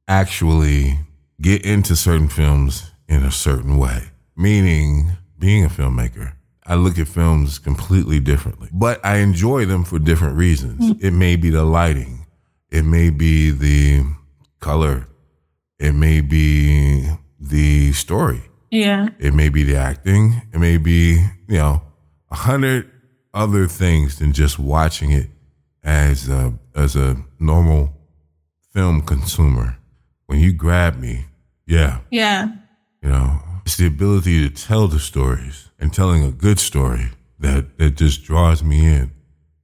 actually 0.08 1.00
get 1.42 1.66
into 1.66 1.96
certain 1.96 2.30
films 2.30 2.92
in 3.08 3.24
a 3.24 3.32
certain 3.32 3.78
way. 3.78 4.10
Meaning, 4.36 5.12
being 5.38 5.66
a 5.66 5.70
filmmaker, 5.70 6.34
I 6.66 6.76
look 6.76 6.98
at 6.98 7.08
films 7.08 7.60
completely 7.60 8.20
differently, 8.20 8.70
but 8.72 9.04
I 9.06 9.18
enjoy 9.18 9.66
them 9.66 9.84
for 9.84 10.00
different 10.00 10.36
reasons. 10.36 10.92
Mm. 10.92 11.04
It 11.04 11.12
may 11.12 11.36
be 11.36 11.50
the 11.50 11.64
lighting, 11.64 12.26
it 12.70 12.84
may 12.84 13.10
be 13.10 13.52
the 13.52 14.04
color, 14.60 15.08
it 15.80 15.94
may 15.94 16.22
be 16.22 17.10
the 17.40 17.94
story, 17.94 18.42
Yeah. 18.72 19.10
it 19.20 19.34
may 19.34 19.50
be 19.50 19.64
the 19.64 19.76
acting, 19.78 20.42
it 20.54 20.60
may 20.60 20.78
be, 20.78 21.14
you 21.48 21.58
know, 21.58 21.82
a 22.30 22.36
hundred 22.36 22.90
other 23.34 23.68
things 23.68 24.20
than 24.20 24.34
just 24.34 24.60
watching 24.60 25.12
it 25.12 25.30
as 25.84 26.28
a, 26.28 26.54
as 26.76 26.96
a 26.96 27.18
normal 27.40 27.94
film 28.74 29.02
consumer. 29.02 29.78
When 30.26 30.40
you 30.40 30.52
grab 30.54 30.98
me, 31.00 31.26
yeah, 31.66 32.00
Yeah. 32.12 32.48
you 33.02 33.10
know, 33.10 33.40
it's 33.66 33.78
the 33.78 33.88
ability 33.88 34.48
to 34.50 34.54
tell 34.54 34.88
the 34.88 35.00
stories 35.00 35.70
and 35.80 35.94
telling 35.94 36.24
a 36.24 36.32
good 36.32 36.60
story 36.60 37.12
that, 37.40 37.78
that 37.78 37.96
just 37.96 38.24
draws 38.24 38.64
me 38.64 38.86
in. 38.86 39.12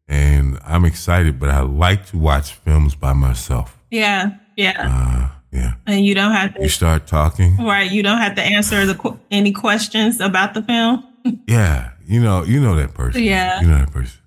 And 0.08 0.60
I'm 0.64 0.86
excited, 0.86 1.40
but 1.40 1.50
I 1.50 1.62
like 1.62 2.06
to 2.08 2.18
watch 2.18 2.54
films 2.54 2.96
by 2.96 3.14
myself. 3.14 3.78
Yeah. 3.90 4.32
Yeah. 4.56 5.30
Uh, 5.32 5.36
yeah. 5.54 5.74
and 5.86 6.06
you 6.06 6.16
don't 6.16 6.32
have 6.32 6.56
to. 6.56 6.64
You 6.64 6.70
start 6.70 7.08
talking. 7.08 7.58
right. 7.58 7.90
You 7.90 8.04
don't 8.04 8.18
have 8.18 8.36
to 8.36 8.42
answer 8.42 8.86
the 8.86 9.18
any 9.32 9.52
questions 9.52 10.20
about 10.20 10.54
the 10.54 10.62
film. 10.62 11.04
Yeah. 11.48 11.92
You 12.06 12.22
know, 12.22 12.44
you 12.44 12.60
know 12.60 12.76
that 12.76 12.94
person. 12.94 13.24
Yeah. 13.24 13.62
You 13.62 13.68
know 13.68 13.78
that 13.78 13.94
person. 13.94 14.20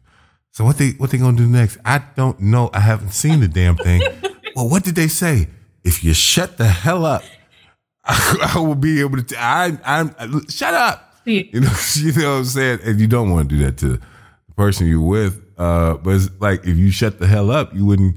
So 0.50 0.64
what 0.64 0.78
they 0.78 0.92
what 0.92 1.10
they 1.10 1.18
gonna 1.18 1.36
do 1.36 1.46
next? 1.46 1.76
I 1.84 1.98
don't 2.16 2.40
know. 2.40 2.70
I 2.72 2.80
haven't 2.80 3.10
seen 3.10 3.40
the 3.40 3.48
damn 3.48 3.76
thing. 3.76 4.00
well, 4.56 4.70
what 4.70 4.82
did 4.82 4.94
they 4.94 5.08
say? 5.08 5.48
If 5.84 6.02
you 6.02 6.14
shut 6.14 6.56
the 6.56 6.66
hell 6.66 7.04
up, 7.04 7.22
I, 8.02 8.52
I 8.54 8.60
will 8.60 8.74
be 8.76 9.00
able 9.00 9.18
to. 9.18 9.22
T- 9.22 9.36
I 9.36 9.78
I'm 9.84 10.48
shut 10.48 10.72
up. 10.72 11.16
Yeah. 11.26 11.42
You 11.52 11.60
know, 11.60 11.72
you 11.96 12.12
know 12.12 12.30
what 12.30 12.38
I'm 12.38 12.44
saying? 12.46 12.78
And 12.84 12.98
you 12.98 13.06
don't 13.06 13.30
want 13.30 13.50
to 13.50 13.56
do 13.56 13.64
that 13.66 13.76
to 13.78 13.88
the 13.88 14.00
person 14.56 14.86
you're 14.86 15.00
with. 15.02 15.42
Uh, 15.58 15.98
but 15.98 16.14
it's 16.14 16.30
like 16.40 16.60
if 16.60 16.78
you 16.78 16.90
shut 16.90 17.18
the 17.18 17.26
hell 17.26 17.50
up, 17.50 17.74
you 17.74 17.84
wouldn't 17.84 18.16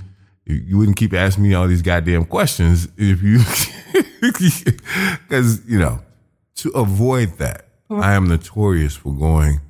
you, 0.53 0.77
wouldn't 0.77 0.97
keep 0.97 1.13
asking 1.13 1.43
me 1.43 1.53
all 1.53 1.67
these 1.67 1.81
goddamn 1.81 2.25
questions 2.25 2.87
if 2.97 3.21
you 3.21 3.39
because 4.21 5.65
you 5.67 5.79
know 5.79 5.99
to 6.55 6.69
avoid 6.71 7.37
that. 7.37 7.65
Mm. 7.89 8.03
I 8.03 8.13
am 8.13 8.27
notorious 8.27 8.95
for 8.95 9.13
going 9.13 9.61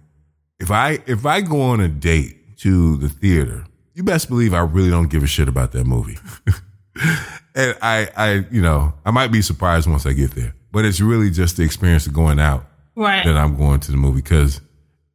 if 0.59 0.71
I 0.71 0.99
if 1.07 1.25
I 1.25 1.41
go 1.41 1.61
on 1.61 1.79
a 1.79 1.87
date 1.87 2.57
to 2.59 2.97
the 2.97 3.09
theater, 3.09 3.65
you 3.93 4.03
best 4.03 4.27
believe 4.29 4.53
I 4.53 4.59
really 4.59 4.89
don't 4.89 5.09
give 5.09 5.23
a 5.23 5.27
shit 5.27 5.47
about 5.47 5.71
that 5.71 5.85
movie. 5.85 6.17
and 7.55 7.77
I 7.81 8.09
I 8.15 8.45
you 8.51 8.61
know, 8.61 8.93
I 9.05 9.11
might 9.11 9.31
be 9.31 9.41
surprised 9.41 9.87
once 9.87 10.05
I 10.05 10.13
get 10.13 10.31
there. 10.31 10.53
But 10.71 10.85
it's 10.85 11.01
really 11.01 11.31
just 11.31 11.57
the 11.57 11.63
experience 11.63 12.05
of 12.05 12.13
going 12.13 12.39
out 12.39 12.65
Right. 12.95 13.25
that 13.25 13.37
I'm 13.37 13.55
going 13.57 13.79
to 13.79 13.91
the 13.91 13.97
movie 13.97 14.21
because 14.21 14.59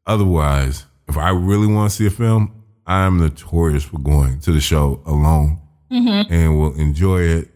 otherwise, 0.07 0.87
if 1.07 1.17
I 1.19 1.31
really 1.31 1.67
want 1.67 1.91
to 1.91 1.97
see 1.97 2.07
a 2.07 2.11
film, 2.11 2.64
I'm 2.87 3.19
notorious 3.19 3.85
for 3.85 3.99
going 3.99 4.41
to 4.41 4.53
the 4.53 4.61
show 4.61 5.01
alone 5.07 5.61
and 5.91 6.59
will 6.59 6.75
enjoy 6.75 7.21
it. 7.23 7.49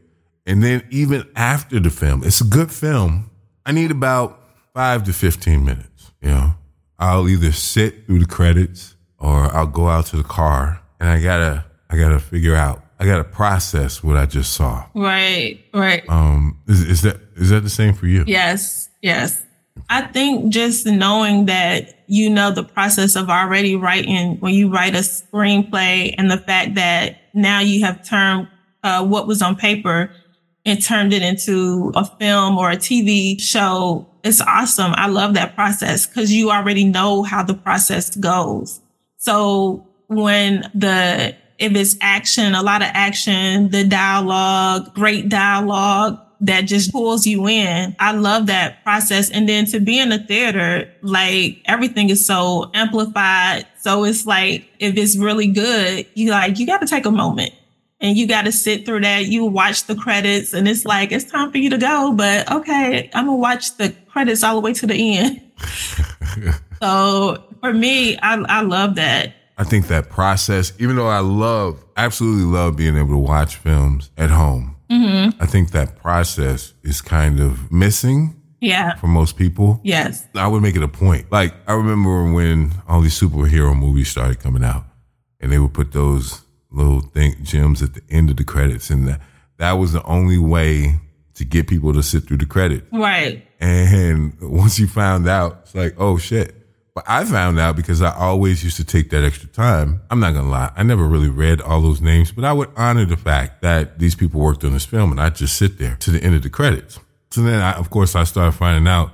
And 0.47 0.63
then 0.63 0.87
even 0.91 1.29
after 1.37 1.79
the 1.81 1.91
film, 1.91 2.23
it's 2.25 2.41
a 2.41 2.45
good 2.45 2.71
film. 2.73 3.31
I 3.67 3.73
need 3.73 3.91
about 3.91 4.41
five 4.75 5.05
to 5.05 5.13
15 5.13 5.65
minutes. 5.65 6.13
You 6.23 6.31
know, 6.31 6.55
I'll 6.99 7.29
either 7.29 7.53
sit 7.53 8.07
through 8.07 8.21
the 8.21 8.27
credits 8.27 8.95
or 9.19 9.55
I'll 9.55 9.67
go 9.67 9.89
out 9.89 10.07
to 10.07 10.17
the 10.17 10.23
car 10.25 10.81
and 11.01 11.09
I 11.09 11.21
gotta, 11.21 11.65
I 11.91 11.97
gotta 11.99 12.19
figure 12.21 12.55
out, 12.55 12.83
I 12.99 13.05
gotta 13.05 13.25
process 13.25 14.03
what 14.03 14.17
I 14.17 14.27
just 14.27 14.53
saw. 14.55 14.87
right. 14.95 15.61
Right. 15.75 16.05
Um, 16.09 16.61
is, 16.67 16.83
is 16.83 17.03
that, 17.03 17.21
is 17.37 17.51
that 17.51 17.61
the 17.61 17.71
same 17.71 17.93
for 17.95 18.07
you? 18.07 18.25
Yes, 18.27 18.89
yes. 19.03 19.43
I 19.91 20.03
think 20.03 20.53
just 20.53 20.87
knowing 20.87 21.47
that 21.47 21.98
you 22.09 22.31
know 22.31 22.51
the 22.51 22.65
process 22.65 23.15
of 23.17 23.29
already 23.29 23.77
writing 23.77 24.39
when 24.41 24.55
you 24.55 24.71
write 24.73 24.95
a 24.95 25.01
screenplay 25.01 26.15
and 26.17 26.31
the 26.31 26.39
fact 26.39 26.75
that 26.75 27.21
now 27.35 27.61
you 27.61 27.85
have 27.85 28.05
turned 28.05 28.49
uh, 28.83 29.05
what 29.05 29.27
was 29.27 29.43
on 29.43 29.55
paper 29.55 30.11
and 30.65 30.83
turned 30.83 31.13
it 31.13 31.23
into 31.23 31.93
a 31.95 32.05
film 32.05 32.57
or 32.57 32.71
a 32.71 32.77
TV 32.77 33.41
show. 33.41 34.09
It's 34.25 34.41
awesome. 34.41 34.93
I 34.97 35.09
love 35.09 35.35
that 35.35 35.55
process 35.55 36.07
because 36.07 36.33
you 36.33 36.51
already 36.51 36.85
know 36.85 37.23
how 37.23 37.43
the 37.43 37.55
process 37.55 38.17
goes. 38.17 38.81
So 39.19 39.87
when 40.07 40.71
the, 40.75 41.37
if 41.59 41.75
it's 41.75 41.97
action, 42.01 42.55
a 42.55 42.63
lot 42.63 42.83
of 42.83 42.89
action, 42.93 43.69
the 43.71 43.85
dialogue, 43.85 44.95
great 44.95 45.29
dialogue, 45.29 46.19
that 46.41 46.63
just 46.63 46.93
pulls 46.93 47.27
you 47.27 47.49
in. 47.49 47.97
I 47.99 48.13
love 48.13 48.47
that 48.47 48.83
process. 48.85 49.31
And 49.31 49.49
then 49.49 49.67
to 49.67 49.81
be 49.81 49.99
in 49.99 50.11
the 50.11 50.19
theater, 50.19 50.93
like 51.03 51.61
everything 51.65 52.11
is 52.11 52.25
so 52.25 52.71
amplified. 52.75 53.67
So 53.81 54.05
it's 54.05 54.27
like, 54.27 54.69
if 54.79 54.97
it's 54.97 55.17
really 55.17 55.49
good, 55.49 56.07
you 56.15 56.31
like, 56.31 56.59
you 56.59 56.67
got 56.67 56.81
to 56.81 56.87
take 56.87 57.07
a 57.07 57.11
moment 57.11 57.53
and 58.01 58.17
you 58.17 58.29
got 58.29 58.43
to 58.43 58.53
sit 58.53 58.87
through 58.87 59.01
that. 59.01 59.27
You 59.27 59.45
watch 59.45 59.85
the 59.85 59.97
credits 59.97 60.53
and 60.53 60.69
it's 60.69 60.85
like, 60.85 61.11
it's 61.11 61.25
time 61.25 61.51
for 61.51 61.59
you 61.59 61.71
to 61.71 61.79
go. 61.79 62.13
But 62.13 62.51
okay, 62.51 63.11
I'm 63.15 63.27
going 63.27 63.37
to 63.37 63.41
watch 63.41 63.77
the 63.77 63.95
credits 64.09 64.45
all 64.45 64.55
the 64.55 64.61
way 64.61 64.73
to 64.75 64.87
the 64.87 65.19
end. 65.19 65.43
so 66.81 67.43
for 67.61 67.73
me, 67.73 68.17
I, 68.19 68.35
I 68.49 68.61
love 68.63 68.95
that. 68.95 69.35
I 69.61 69.65
think 69.65 69.89
that 69.89 70.09
process, 70.09 70.73
even 70.79 70.95
though 70.95 71.09
I 71.09 71.19
love, 71.19 71.85
absolutely 71.97 72.45
love 72.45 72.77
being 72.77 72.97
able 72.97 73.11
to 73.11 73.19
watch 73.19 73.57
films 73.57 74.11
at 74.17 74.31
home, 74.31 74.77
Mm-hmm. 74.91 75.43
I 75.43 75.47
think 75.47 75.71
that 75.73 75.97
process 75.97 76.73
is 76.83 77.01
kind 77.01 77.41
of 77.41 77.71
missing 77.71 78.41
Yeah. 78.61 78.95
for 78.97 79.07
most 79.07 79.37
people. 79.37 79.81
Yes. 79.85 80.27
I 80.35 80.47
would 80.49 80.63
make 80.63 80.77
it 80.77 80.83
a 80.83 80.89
point. 80.89 81.31
Like, 81.31 81.55
I 81.67 81.75
remember 81.75 82.33
when 82.33 82.73
all 82.89 83.01
these 83.01 83.19
superhero 83.19 83.77
movies 83.77 84.09
started 84.09 84.41
coming 84.41 84.65
out 84.65 84.85
and 85.41 85.53
they 85.53 85.59
would 85.59 85.75
put 85.75 85.93
those 85.93 86.43
little 86.71 87.01
thing, 87.01 87.37
gems 87.43 87.83
at 87.83 87.95
the 87.95 88.03
end 88.11 88.31
of 88.31 88.37
the 88.37 88.45
credits. 88.45 88.91
And 88.91 89.07
that, 89.09 89.21
that 89.59 89.73
was 89.73 89.93
the 89.93 90.03
only 90.05 90.39
way 90.39 91.01
to 91.35 91.45
get 91.45 91.69
people 91.69 91.93
to 91.93 92.03
sit 92.03 92.25
through 92.27 92.39
the 92.39 92.47
credits. 92.47 92.87
Right. 92.93 93.47
And 93.61 94.35
once 94.41 94.79
you 94.79 94.87
found 94.87 95.29
out, 95.29 95.61
it's 95.63 95.75
like, 95.75 95.95
oh 95.99 96.17
shit. 96.19 96.55
But 96.99 97.05
I 97.09 97.25
found 97.25 97.61
out 97.61 97.77
because 97.77 98.03
I 98.03 98.13
always 98.13 98.65
used 98.65 98.77
to 98.79 98.85
take 98.85 99.11
that 99.11 99.23
extra 99.23 99.49
time. 99.49 100.01
I'm 100.11 100.19
not 100.19 100.35
gonna 100.35 100.49
lie. 100.49 100.73
I 100.75 100.83
never 100.83 101.07
really 101.07 101.29
read 101.29 101.61
all 101.61 101.81
those 101.81 102.01
names, 102.01 102.33
but 102.33 102.45
I 102.45 102.53
would 102.53 102.71
honor 102.77 103.05
the 103.05 103.17
fact 103.17 103.63
that 103.63 104.01
these 104.01 104.17
people 104.17 104.41
worked 104.41 104.65
on 104.65 104.73
this 104.73 104.85
film 104.85 105.13
and 105.13 105.21
I'd 105.21 105.37
just 105.37 105.57
sit 105.57 105.79
there 105.79 105.95
to 106.01 106.11
the 106.11 106.21
end 106.21 106.35
of 106.35 106.43
the 106.43 106.51
credits. 106.51 106.99
So 107.31 107.43
then 107.43 107.63
I, 107.63 107.75
of 107.75 107.89
course, 107.91 108.17
I 108.17 108.25
started 108.25 108.51
finding 108.51 108.89
out, 108.89 109.13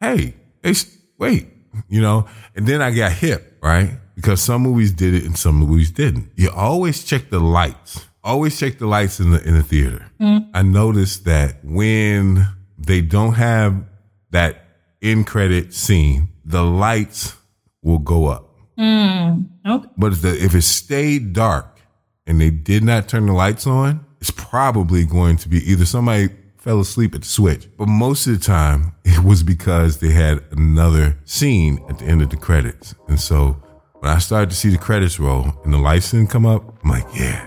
hey, 0.00 0.36
they, 0.62 0.74
wait, 1.18 1.48
you 1.88 2.00
know, 2.00 2.28
and 2.54 2.68
then 2.68 2.80
I 2.80 2.92
got 2.92 3.10
hip, 3.10 3.58
right? 3.60 3.90
Because 4.14 4.40
some 4.40 4.62
movies 4.62 4.92
did 4.92 5.14
it 5.14 5.24
and 5.24 5.36
some 5.36 5.56
movies 5.56 5.90
didn't. 5.90 6.30
You 6.36 6.52
always 6.52 7.02
check 7.02 7.30
the 7.30 7.40
lights. 7.40 8.06
Always 8.22 8.56
check 8.56 8.78
the 8.78 8.86
lights 8.86 9.18
in 9.18 9.32
the, 9.32 9.42
in 9.42 9.54
the 9.54 9.64
theater. 9.64 10.08
Mm-hmm. 10.20 10.50
I 10.54 10.62
noticed 10.62 11.24
that 11.24 11.64
when 11.64 12.46
they 12.78 13.00
don't 13.00 13.34
have 13.34 13.82
that 14.30 14.66
end 15.02 15.26
credit 15.26 15.74
scene, 15.74 16.28
the 16.44 16.62
lights 16.62 17.34
will 17.82 17.98
go 17.98 18.26
up. 18.26 18.50
Mm, 18.78 19.46
okay. 19.66 19.88
But 19.96 20.12
if, 20.12 20.22
the, 20.22 20.44
if 20.44 20.54
it 20.54 20.62
stayed 20.62 21.32
dark 21.32 21.80
and 22.26 22.40
they 22.40 22.50
did 22.50 22.82
not 22.82 23.08
turn 23.08 23.26
the 23.26 23.32
lights 23.32 23.66
on, 23.66 24.04
it's 24.20 24.30
probably 24.30 25.04
going 25.04 25.36
to 25.38 25.48
be 25.48 25.58
either 25.70 25.84
somebody 25.84 26.28
fell 26.58 26.80
asleep 26.80 27.14
at 27.14 27.22
the 27.22 27.28
switch. 27.28 27.68
But 27.76 27.88
most 27.88 28.26
of 28.26 28.38
the 28.38 28.44
time, 28.44 28.92
it 29.04 29.22
was 29.22 29.42
because 29.42 29.98
they 29.98 30.10
had 30.10 30.42
another 30.50 31.18
scene 31.24 31.84
at 31.88 31.98
the 31.98 32.06
end 32.06 32.22
of 32.22 32.30
the 32.30 32.36
credits. 32.36 32.94
And 33.08 33.20
so 33.20 33.62
when 34.00 34.10
I 34.10 34.18
started 34.18 34.50
to 34.50 34.56
see 34.56 34.70
the 34.70 34.78
credits 34.78 35.20
roll 35.20 35.52
and 35.64 35.72
the 35.72 35.78
lights 35.78 36.10
didn't 36.10 36.30
come 36.30 36.46
up, 36.46 36.82
I'm 36.82 36.90
like, 36.90 37.06
yeah, 37.14 37.46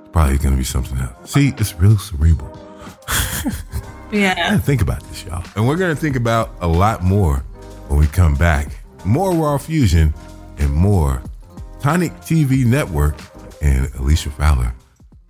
it's 0.00 0.10
probably 0.12 0.38
going 0.38 0.52
to 0.52 0.58
be 0.58 0.64
something 0.64 0.98
else. 0.98 1.32
See, 1.32 1.52
it's 1.58 1.74
real 1.74 1.98
cerebral. 1.98 2.56
Yeah. 4.12 4.58
think 4.58 4.82
about 4.82 5.02
this, 5.04 5.24
y'all. 5.24 5.44
And 5.54 5.68
we're 5.68 5.76
gonna 5.76 5.94
think 5.94 6.16
about 6.16 6.50
a 6.60 6.66
lot 6.66 7.02
more 7.02 7.44
when 7.90 7.98
we 7.98 8.06
come 8.06 8.34
back. 8.34 8.68
More 9.04 9.34
Raw 9.34 9.58
Fusion 9.58 10.14
and 10.58 10.72
more 10.72 11.22
Tonic 11.80 12.12
TV 12.20 12.64
Network 12.64 13.16
and 13.60 13.92
Alicia 13.96 14.30
Fowler 14.30 14.74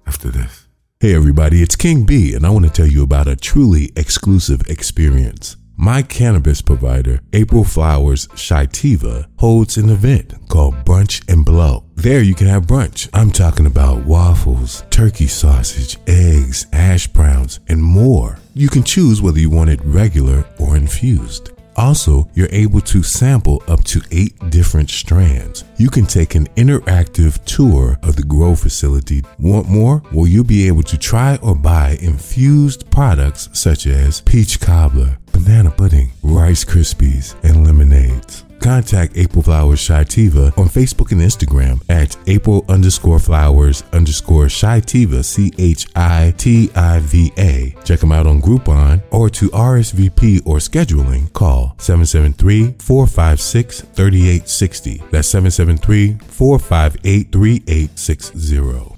after 0.06 0.28
this. 0.28 0.66
Hey 1.00 1.14
everybody, 1.14 1.62
it's 1.62 1.76
King 1.76 2.04
B, 2.04 2.34
and 2.34 2.44
I 2.44 2.50
want 2.50 2.66
to 2.66 2.70
tell 2.70 2.86
you 2.86 3.02
about 3.02 3.26
a 3.26 3.34
truly 3.34 3.90
exclusive 3.96 4.60
experience. 4.68 5.56
My 5.76 6.02
cannabis 6.02 6.60
provider, 6.60 7.20
April 7.32 7.64
Flowers 7.64 8.26
Chitiva, 8.28 9.26
holds 9.38 9.78
an 9.78 9.88
event 9.88 10.34
called 10.48 10.74
Brunch 10.84 11.26
and 11.32 11.42
Blow. 11.42 11.84
There 11.94 12.20
you 12.20 12.34
can 12.34 12.48
have 12.48 12.66
brunch. 12.66 13.08
I'm 13.14 13.30
talking 13.30 13.64
about 13.64 14.04
waffles, 14.04 14.84
turkey 14.90 15.26
sausage, 15.26 15.96
eggs, 16.06 16.66
hash 16.70 17.06
browns, 17.06 17.60
and 17.68 17.82
more. 17.82 18.38
You 18.52 18.68
can 18.68 18.82
choose 18.82 19.22
whether 19.22 19.38
you 19.38 19.48
want 19.48 19.70
it 19.70 19.80
regular 19.82 20.44
or 20.58 20.76
infused. 20.76 21.50
Also, 21.76 22.28
you're 22.34 22.48
able 22.50 22.80
to 22.80 23.02
sample 23.02 23.62
up 23.68 23.84
to 23.84 24.02
eight 24.10 24.36
different 24.50 24.90
strands. 24.90 25.64
You 25.76 25.88
can 25.88 26.06
take 26.06 26.34
an 26.34 26.46
interactive 26.56 27.42
tour 27.44 27.98
of 28.02 28.16
the 28.16 28.22
grow 28.22 28.54
facility. 28.54 29.22
Want 29.38 29.68
more? 29.68 30.02
Well, 30.12 30.26
you'll 30.26 30.44
be 30.44 30.66
able 30.66 30.82
to 30.84 30.98
try 30.98 31.36
or 31.42 31.54
buy 31.54 31.98
infused 32.00 32.90
products 32.90 33.48
such 33.52 33.86
as 33.86 34.20
peach 34.20 34.60
cobbler, 34.60 35.18
banana 35.32 35.70
pudding, 35.70 36.10
Rice 36.22 36.64
Krispies, 36.64 37.34
and 37.42 37.66
lemonades. 37.66 38.44
Contact 38.60 39.16
April 39.16 39.42
Flowers 39.42 39.80
Chitiva 39.80 40.56
on 40.58 40.68
Facebook 40.68 41.12
and 41.12 41.20
Instagram 41.20 41.82
at 41.88 42.16
April 42.26 42.64
underscore 42.68 43.18
flowers 43.18 43.82
underscore 43.92 44.46
Chitiva, 44.46 45.24
C 45.24 45.52
H 45.58 45.86
I 45.96 46.34
T 46.36 46.70
I 46.76 47.00
V 47.00 47.32
A. 47.38 47.74
Check 47.84 48.00
them 48.00 48.12
out 48.12 48.26
on 48.26 48.42
Groupon 48.42 49.02
or 49.10 49.30
to 49.30 49.48
RSVP 49.50 50.46
or 50.46 50.58
scheduling, 50.58 51.32
call 51.32 51.74
773 51.78 52.74
456 52.78 53.80
3860. 53.80 55.02
That's 55.10 55.28
773 55.28 56.18
458 56.18 57.32
3860. 57.32 58.96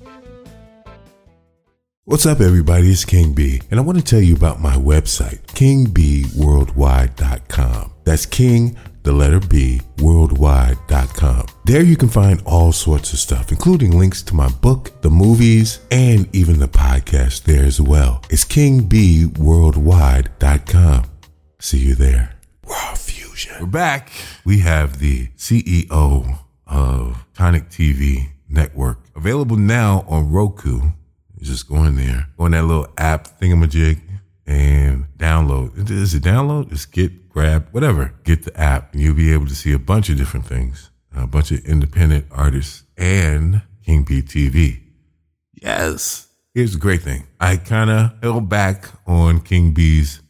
What's 2.04 2.26
up, 2.26 2.40
everybody? 2.40 2.90
It's 2.90 3.04
King 3.04 3.32
B, 3.32 3.62
and 3.70 3.78
I 3.78 3.84
want 3.84 3.96
to 3.96 4.02
tell 4.04 4.20
you 4.20 4.34
about 4.34 4.60
my 4.60 4.74
website, 4.74 5.40
kingbworldwide.com. 5.54 7.92
That's 8.02 8.26
King, 8.26 8.76
the 9.02 9.12
letter 9.12 9.40
B, 9.40 9.80
worldwide.com. 9.98 11.46
There 11.64 11.82
you 11.82 11.96
can 11.96 12.08
find 12.08 12.40
all 12.44 12.70
sorts 12.72 13.12
of 13.12 13.18
stuff, 13.18 13.50
including 13.50 13.98
links 13.98 14.22
to 14.24 14.34
my 14.34 14.48
book, 14.48 15.00
the 15.02 15.10
movies, 15.10 15.80
and 15.90 16.28
even 16.34 16.58
the 16.58 16.68
podcast 16.68 17.44
there 17.44 17.64
as 17.64 17.80
well. 17.80 18.22
It's 18.30 18.44
kingbworldwide.com. 18.44 21.04
See 21.58 21.78
you 21.78 21.94
there. 21.94 22.34
Raw 22.66 22.94
Fusion. 22.94 23.56
We're 23.60 23.66
back. 23.66 24.10
We 24.44 24.58
have 24.60 24.98
the 24.98 25.28
CEO 25.36 26.38
of 26.66 27.24
Tonic 27.34 27.68
TV 27.68 28.30
Network 28.48 28.98
available 29.16 29.56
now 29.56 30.04
on 30.08 30.30
Roku. 30.30 30.90
Just 31.40 31.68
go 31.68 31.82
in 31.84 31.96
there, 31.96 32.28
go 32.38 32.46
in 32.46 32.52
that 32.52 32.64
little 32.64 32.86
app 32.96 33.40
thingamajig 33.40 34.00
and 34.46 35.06
download. 35.16 35.90
Is 35.90 36.14
it 36.14 36.22
download? 36.22 36.70
Just 36.70 36.92
get, 36.92 37.28
grab, 37.28 37.68
whatever. 37.70 38.14
Get 38.24 38.44
the 38.44 38.58
app 38.58 38.94
you'll 38.94 39.14
be 39.14 39.32
able 39.32 39.46
to 39.46 39.54
see 39.54 39.72
a 39.72 39.78
bunch 39.78 40.08
of 40.08 40.16
different 40.16 40.46
things, 40.46 40.90
a 41.16 41.26
bunch 41.26 41.50
of 41.50 41.64
independent 41.64 42.26
artists 42.30 42.84
and 42.96 43.62
King 43.84 44.04
B 44.04 44.22
TV. 44.22 44.80
Yes. 45.52 46.28
Here's 46.54 46.74
the 46.74 46.78
great 46.78 47.02
thing. 47.02 47.24
I 47.40 47.56
kind 47.56 47.90
of 47.90 48.12
held 48.22 48.48
back 48.48 48.86
on 49.06 49.40
King 49.40 49.72
B's 49.72 50.20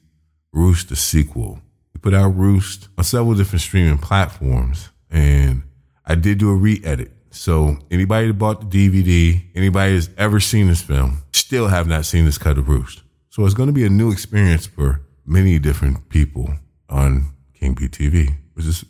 Roost, 0.53 0.91
the 0.91 0.97
sequel. 0.97 1.61
We 1.95 2.01
put 2.01 2.15
out 2.15 2.37
Roost 2.37 2.89
on 2.97 3.05
several 3.05 3.35
different 3.35 3.63
streaming 3.63 3.99
platforms 3.99 4.91
and 5.11 5.63
I 6.05 6.15
did 6.15 6.39
do 6.39 6.51
a 6.51 6.55
re-edit. 6.55 7.13
So 7.31 7.79
anybody 7.91 8.29
that 8.29 8.35
bought 8.35 8.71
the 8.71 8.91
DVD, 8.91 9.43
anybody 9.55 9.95
that's 9.95 10.11
ever 10.19 10.39
seen 10.39 10.69
this 10.69 10.83
film, 10.83 11.23
still 11.33 11.69
have 11.69 11.87
not 11.87 12.05
seen 12.05 12.27
this 12.27 12.39
cut 12.39 12.59
of 12.59 12.69
Roost. 12.69 13.03
So 13.33 13.47
it's 13.47 13.55
going 13.55 13.69
to 13.69 13.73
be 13.73 13.87
a 13.87 13.89
new 13.89 14.13
experience 14.13 14.67
for 14.67 15.01
many 15.25 15.59
different 15.59 16.11
people 16.11 16.53
on 16.91 17.33
King 17.55 17.73
B 17.73 17.89
TV, 17.89 18.35
which 18.53 18.67
is 18.67 18.85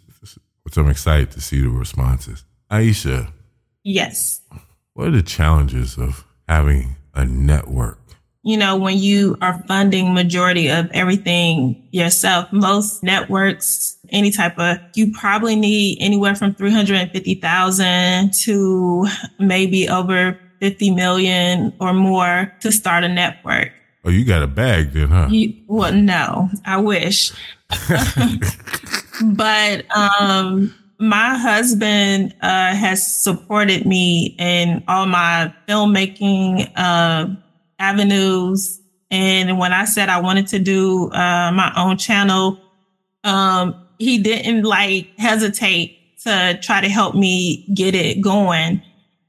which 0.64 0.76
I'm 0.76 0.88
excited 0.88 1.30
to 1.32 1.40
see 1.40 1.60
the 1.60 1.68
responses. 1.68 2.44
Aisha, 2.68 3.32
Yes. 3.84 4.40
what 4.94 5.06
are 5.06 5.12
the 5.12 5.22
challenges 5.22 5.96
of 5.96 6.24
having 6.48 6.96
a 7.14 7.24
network? 7.24 7.98
you 8.44 8.56
know, 8.56 8.74
when 8.76 8.98
you 8.98 9.36
are 9.40 9.62
funding 9.68 10.12
majority 10.12 10.68
of 10.68 10.90
everything 10.90 11.88
yourself, 11.92 12.52
most 12.52 13.00
networks, 13.04 13.96
any 14.08 14.32
type 14.32 14.58
of, 14.58 14.78
you 14.96 15.12
probably 15.12 15.54
need 15.54 15.98
anywhere 16.00 16.34
from 16.34 16.52
350,000 16.52 18.32
to 18.42 19.06
maybe 19.38 19.88
over 19.88 20.36
50 20.58 20.90
million 20.90 21.72
or 21.78 21.92
more 21.92 22.52
to 22.62 22.72
start 22.72 23.04
a 23.04 23.08
network. 23.08 23.70
Oh, 24.04 24.10
you 24.10 24.24
got 24.24 24.42
a 24.42 24.48
bag 24.48 24.92
then, 24.92 25.08
huh? 25.08 25.28
You, 25.30 25.54
well, 25.68 25.92
no, 25.92 26.50
I 26.64 26.78
wish. 26.78 27.32
but 29.22 29.96
um, 29.96 30.74
my 30.98 31.36
husband 31.36 32.34
uh, 32.42 32.74
has 32.74 33.22
supported 33.22 33.86
me 33.86 34.34
in 34.38 34.82
all 34.88 35.06
my 35.06 35.54
filmmaking 35.68 36.70
uh, 36.76 37.28
avenues. 37.78 38.80
And 39.10 39.58
when 39.58 39.72
I 39.72 39.84
said 39.84 40.08
I 40.08 40.20
wanted 40.20 40.48
to 40.48 40.58
do 40.58 41.10
uh, 41.12 41.52
my 41.52 41.72
own 41.76 41.96
channel, 41.96 42.60
um, 43.22 43.86
he 43.98 44.18
didn't 44.18 44.64
like 44.64 45.16
hesitate 45.18 45.98
to 46.24 46.58
try 46.60 46.80
to 46.80 46.88
help 46.88 47.14
me 47.14 47.68
get 47.72 47.94
it 47.94 48.20
going. 48.20 48.82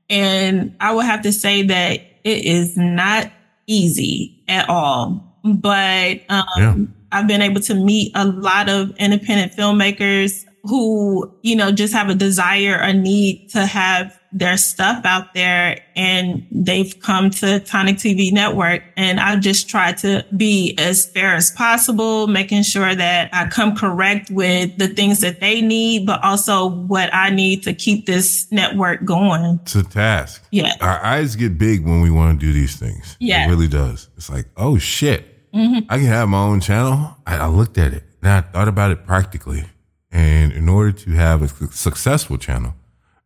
And 0.10 0.76
I 0.80 0.94
would 0.94 1.06
have 1.06 1.22
to 1.24 1.32
say 1.32 1.62
that 1.64 2.00
it 2.24 2.46
is 2.46 2.76
not 2.76 3.32
easy 3.68 4.33
at 4.48 4.70
all. 4.70 5.38
But 5.44 6.22
um, 6.30 6.46
Yeah. 6.58 6.76
I've 7.12 7.28
been 7.28 7.42
able 7.42 7.62
to 7.62 7.76
meet 7.76 8.12
a 8.16 8.26
lot 8.26 8.70
of 8.70 8.92
independent 8.98 9.54
filmmakers 9.54 10.46
who, 10.64 11.32
you 11.44 11.56
know, 11.56 11.72
just 11.72 11.94
have 11.94 12.10
a 12.10 12.16
desire, 12.16 12.76
a 12.76 12.94
need 12.94 13.50
to 13.50 13.66
have 13.66 14.20
their 14.34 14.58
stuff 14.58 15.06
out 15.06 15.34
there 15.34 15.84
and 15.96 16.46
they've 16.52 17.00
come 17.00 17.30
to 17.30 17.60
Tonic 17.60 17.98
TV 17.98 18.32
Network. 18.32 18.84
And 18.98 19.20
I've 19.20 19.42
just 19.42 19.70
tried 19.70 20.00
to 20.00 20.26
be 20.36 20.76
as 20.78 21.06
fair 21.06 21.36
as 21.36 21.52
possible, 21.52 22.28
making 22.28 22.64
sure 22.64 22.96
that 22.96 23.30
I 23.32 23.48
come 23.48 23.76
correct 23.76 24.32
with 24.32 24.78
the 24.78 24.88
things 24.88 25.22
that 25.22 25.40
they 25.40 25.62
need, 25.62 26.06
but 26.06 26.24
also 26.24 26.68
what 26.68 27.14
I 27.14 27.30
need 27.30 27.64
to 27.64 27.74
keep 27.74 28.06
this 28.06 28.52
network 28.52 29.06
going. 29.06 29.60
It's 29.62 29.76
a 29.76 29.84
task. 29.84 30.46
Yeah. 30.52 30.74
Our 30.82 31.04
eyes 31.04 31.36
get 31.36 31.58
big 31.58 31.86
when 31.86 32.02
we 32.02 32.10
want 32.10 32.40
to 32.40 32.46
do 32.46 32.52
these 32.52 32.76
things. 32.76 33.16
Yeah. 33.20 33.46
It 33.46 33.50
really 33.50 33.68
does. 33.68 34.10
It's 34.18 34.30
like, 34.30 34.48
oh 34.58 34.78
shit, 34.78 35.52
mm-hmm. 35.54 35.86
I 35.90 35.98
can 35.98 36.08
have 36.08 36.28
my 36.28 36.42
own 36.42 36.60
channel. 36.60 37.18
I, 37.28 37.38
I 37.38 37.48
looked 37.48 37.78
at 37.78 37.94
it 37.94 38.04
and 38.22 38.32
I 38.32 38.42
thought 38.42 38.68
about 38.68 38.92
it 38.92 39.06
practically. 39.06 39.66
And 40.12 40.52
in 40.54 40.70
order 40.70 40.92
to 40.92 41.12
have 41.12 41.42
a 41.42 41.48
su- 41.48 41.70
successful 41.72 42.38
channel, 42.38 42.76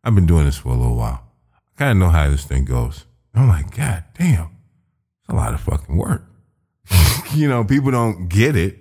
I've 0.08 0.14
been 0.14 0.24
doing 0.24 0.46
this 0.46 0.56
for 0.56 0.70
a 0.70 0.74
little 0.74 0.96
while. 0.96 1.22
I 1.52 1.78
kind 1.78 1.90
of 1.90 1.96
know 1.98 2.08
how 2.08 2.30
this 2.30 2.42
thing 2.42 2.64
goes. 2.64 3.04
And 3.34 3.42
I'm 3.42 3.48
like, 3.50 3.76
God 3.76 4.04
damn, 4.18 4.56
it's 5.20 5.28
a 5.28 5.34
lot 5.34 5.52
of 5.52 5.60
fucking 5.60 5.98
work. 5.98 6.24
you 7.34 7.46
know, 7.46 7.62
people 7.62 7.90
don't 7.90 8.26
get 8.26 8.56
it 8.56 8.80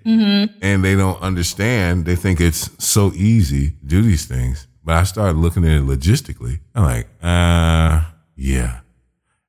and 0.61 0.85
they 0.85 0.95
don't 0.95 1.21
understand. 1.21 2.05
They 2.05 2.15
think 2.15 2.39
it's 2.39 2.69
so 2.81 3.11
easy 3.13 3.71
to 3.71 3.85
do 3.85 4.01
these 4.03 4.23
things. 4.25 4.67
But 4.85 4.95
I 4.95 5.03
started 5.03 5.35
looking 5.37 5.65
at 5.65 5.71
it 5.71 5.83
logistically. 5.83 6.61
I'm 6.73 6.83
like, 6.83 7.09
uh, 7.21 8.05
yeah, 8.37 8.79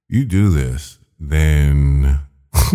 you 0.08 0.24
do 0.24 0.50
this, 0.50 0.98
then 1.20 2.18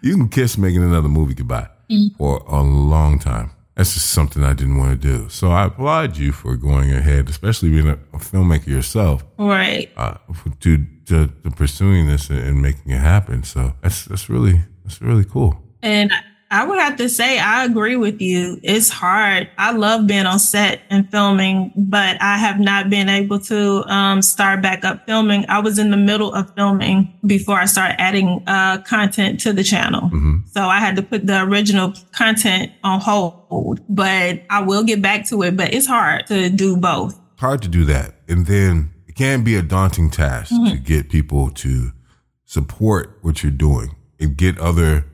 you 0.00 0.16
can 0.16 0.28
kiss 0.28 0.56
making 0.56 0.84
another 0.84 1.08
movie 1.08 1.34
goodbye 1.34 1.70
for 2.16 2.36
a 2.46 2.62
long 2.62 3.18
time. 3.18 3.50
That's 3.76 3.92
just 3.94 4.10
something 4.10 4.42
I 4.42 4.54
didn't 4.54 4.78
want 4.78 5.00
to 5.02 5.08
do. 5.08 5.28
So 5.28 5.50
I 5.50 5.66
applaud 5.66 6.16
you 6.16 6.32
for 6.32 6.56
going 6.56 6.92
ahead, 6.92 7.28
especially 7.28 7.68
being 7.70 7.88
a, 7.88 7.98
a 8.14 8.18
filmmaker 8.18 8.68
yourself, 8.68 9.22
Right. 9.38 9.90
uh, 9.98 10.14
to, 10.60 10.78
to 11.06 11.26
to 11.26 11.50
pursuing 11.50 12.06
this 12.06 12.30
and, 12.30 12.38
and 12.38 12.62
making 12.62 12.92
it 12.92 13.00
happen. 13.00 13.42
So 13.44 13.74
that's 13.82 14.06
that's 14.06 14.30
really 14.30 14.60
that's 14.84 15.02
really 15.02 15.24
cool. 15.26 15.60
And 15.82 16.10
I 16.48 16.64
would 16.64 16.78
have 16.78 16.96
to 16.98 17.08
say, 17.08 17.40
I 17.40 17.64
agree 17.64 17.96
with 17.96 18.20
you. 18.20 18.60
It's 18.62 18.88
hard. 18.88 19.48
I 19.58 19.72
love 19.72 20.06
being 20.06 20.26
on 20.26 20.38
set 20.38 20.80
and 20.90 21.10
filming, 21.10 21.72
but 21.74 22.22
I 22.22 22.38
have 22.38 22.60
not 22.60 22.88
been 22.88 23.08
able 23.08 23.40
to 23.40 23.82
um, 23.92 24.22
start 24.22 24.62
back 24.62 24.84
up 24.84 25.06
filming. 25.06 25.44
I 25.48 25.58
was 25.58 25.78
in 25.80 25.90
the 25.90 25.96
middle 25.96 26.32
of 26.32 26.54
filming 26.54 27.12
before 27.26 27.58
I 27.58 27.64
started 27.64 28.00
adding 28.00 28.44
uh, 28.46 28.78
content 28.82 29.40
to 29.40 29.52
the 29.52 29.64
channel. 29.64 30.08
So 30.52 30.62
I 30.62 30.78
had 30.78 30.94
to 30.96 31.02
put 31.02 31.26
the 31.26 31.42
original 31.42 31.92
content 32.12 32.70
on 32.84 33.00
hold, 33.00 33.80
but 33.88 34.40
I 34.48 34.62
will 34.62 34.84
get 34.84 35.02
back 35.02 35.26
to 35.28 35.42
it. 35.42 35.56
But 35.56 35.74
it's 35.74 35.86
hard 35.86 36.28
to 36.28 36.48
do 36.48 36.76
both. 36.76 37.18
hard 37.38 37.60
to 37.62 37.68
do 37.68 37.84
that. 37.86 38.14
And 38.28 38.46
then 38.46 38.90
it 39.08 39.16
can 39.16 39.42
be 39.42 39.56
a 39.56 39.62
daunting 39.62 40.10
task 40.10 40.50
to 40.50 40.76
get 40.78 41.10
people 41.10 41.50
to 41.50 41.90
support 42.44 43.18
what 43.22 43.42
you're 43.42 43.50
doing 43.50 43.96
and 44.20 44.36
get 44.36 44.56
other 44.58 45.06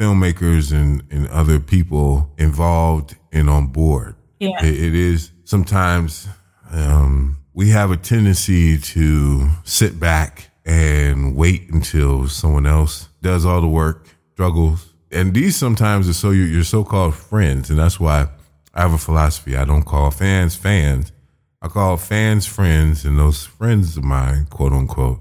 filmmakers 0.00 0.72
and, 0.72 1.02
and 1.10 1.28
other 1.28 1.60
people 1.60 2.32
involved 2.38 3.16
and 3.32 3.50
on 3.50 3.66
board. 3.66 4.14
Yeah. 4.38 4.64
It, 4.64 4.74
it 4.74 4.94
is 4.94 5.30
sometimes 5.44 6.26
um, 6.72 7.36
we 7.52 7.68
have 7.70 7.90
a 7.90 7.98
tendency 7.98 8.78
to 8.78 9.50
sit 9.64 10.00
back 10.00 10.50
and 10.64 11.36
wait 11.36 11.68
until 11.70 12.28
someone 12.28 12.64
else 12.64 13.08
does 13.20 13.44
all 13.44 13.60
the 13.60 13.68
work, 13.68 14.08
struggles. 14.32 14.94
And 15.12 15.34
these 15.34 15.56
sometimes 15.56 16.08
are 16.08 16.14
so 16.14 16.30
your, 16.30 16.46
your 16.46 16.64
so-called 16.64 17.14
friends. 17.14 17.68
And 17.68 17.78
that's 17.78 18.00
why 18.00 18.28
I 18.72 18.80
have 18.80 18.94
a 18.94 18.98
philosophy. 18.98 19.56
I 19.56 19.66
don't 19.66 19.82
call 19.82 20.10
fans 20.10 20.56
fans. 20.56 21.12
I 21.60 21.68
call 21.68 21.98
fans 21.98 22.46
friends 22.46 23.04
and 23.04 23.18
those 23.18 23.44
friends 23.44 23.98
of 23.98 24.04
mine, 24.04 24.46
quote 24.46 24.72
unquote, 24.72 25.20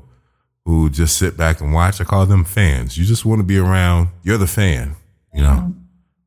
who 0.69 0.89
just 0.89 1.17
sit 1.17 1.35
back 1.35 1.61
and 1.61 1.73
watch. 1.73 1.99
I 1.99 2.03
call 2.03 2.25
them 2.25 2.43
fans. 2.43 2.97
You 2.97 3.05
just 3.05 3.25
want 3.25 3.39
to 3.39 3.43
be 3.43 3.57
around. 3.57 4.09
You're 4.23 4.37
the 4.37 4.47
fan, 4.47 4.95
you 5.33 5.41
know, 5.41 5.73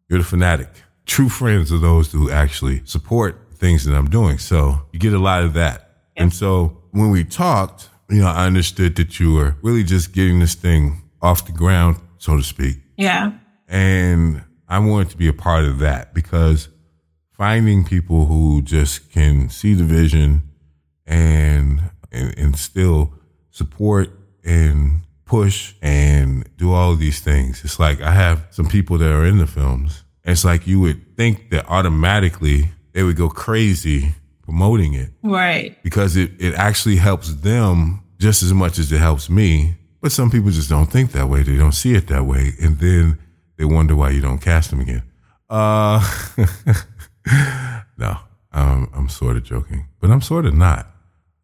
you're 0.08 0.18
the 0.18 0.24
fanatic. 0.24 0.68
true 1.06 1.28
friends 1.28 1.72
are 1.72 1.78
those 1.78 2.12
who 2.12 2.30
actually 2.30 2.82
support 2.84 3.40
things 3.54 3.84
that 3.84 3.94
I'm 3.94 4.10
doing. 4.10 4.38
So 4.38 4.82
you 4.92 4.98
get 4.98 5.12
a 5.12 5.18
lot 5.18 5.42
of 5.42 5.54
that. 5.54 5.90
And 6.16 6.32
so 6.32 6.82
when 6.90 7.10
we 7.10 7.24
talked, 7.24 7.88
you 8.10 8.20
know, 8.20 8.28
I 8.28 8.46
understood 8.46 8.96
that 8.96 9.18
you 9.18 9.34
were 9.34 9.56
really 9.62 9.84
just 9.84 10.12
getting 10.12 10.40
this 10.40 10.54
thing 10.54 11.02
off 11.20 11.46
the 11.46 11.52
ground, 11.52 11.96
so 12.18 12.36
to 12.36 12.42
speak. 12.42 12.78
Yeah. 12.96 13.32
And 13.68 14.42
I 14.68 14.78
wanted 14.80 15.10
to 15.10 15.16
be 15.16 15.28
a 15.28 15.32
part 15.32 15.64
of 15.64 15.78
that 15.78 16.12
because 16.14 16.68
finding 17.32 17.84
people 17.84 18.26
who 18.26 18.62
just 18.62 19.10
can 19.12 19.48
see 19.48 19.74
the 19.74 19.84
vision 19.84 20.42
and, 21.06 21.80
and, 22.10 22.36
and 22.38 22.56
still 22.56 23.14
support 23.50 24.10
and 24.44 25.02
push 25.24 25.74
and 25.82 26.48
do 26.56 26.72
all 26.72 26.92
of 26.92 26.98
these 26.98 27.20
things. 27.20 27.64
It's 27.64 27.78
like 27.78 28.00
I 28.00 28.12
have 28.12 28.46
some 28.50 28.66
people 28.68 28.98
that 28.98 29.10
are 29.10 29.24
in 29.26 29.38
the 29.38 29.46
films. 29.46 30.04
It's 30.24 30.44
like 30.44 30.66
you 30.66 30.80
would 30.80 31.16
think 31.16 31.50
that 31.50 31.66
automatically 31.68 32.70
they 32.92 33.02
would 33.02 33.16
go 33.16 33.28
crazy 33.28 34.14
promoting 34.42 34.94
it 34.94 35.10
Right. 35.22 35.80
because 35.82 36.16
it, 36.16 36.32
it 36.38 36.54
actually 36.54 36.96
helps 36.96 37.34
them 37.36 38.02
just 38.18 38.42
as 38.42 38.52
much 38.52 38.78
as 38.78 38.92
it 38.92 38.98
helps 38.98 39.30
me. 39.30 39.76
But 40.00 40.12
some 40.12 40.30
people 40.30 40.50
just 40.50 40.68
don't 40.68 40.86
think 40.90 41.12
that 41.12 41.28
way. 41.28 41.42
They 41.42 41.56
don't 41.56 41.72
see 41.72 41.94
it 41.94 42.08
that 42.08 42.24
way. 42.26 42.52
And 42.60 42.78
then 42.78 43.18
they 43.56 43.64
wonder 43.64 43.94
why 43.96 44.10
you 44.10 44.20
don't 44.20 44.38
cast 44.40 44.70
them 44.70 44.80
again. 44.80 45.02
Uh, 45.48 46.00
no, 47.96 48.16
um, 48.52 48.90
I'm 48.94 49.08
sort 49.08 49.36
of 49.36 49.44
joking, 49.44 49.86
but 50.00 50.10
I'm 50.10 50.20
sort 50.22 50.46
of 50.46 50.54
not. 50.54 50.88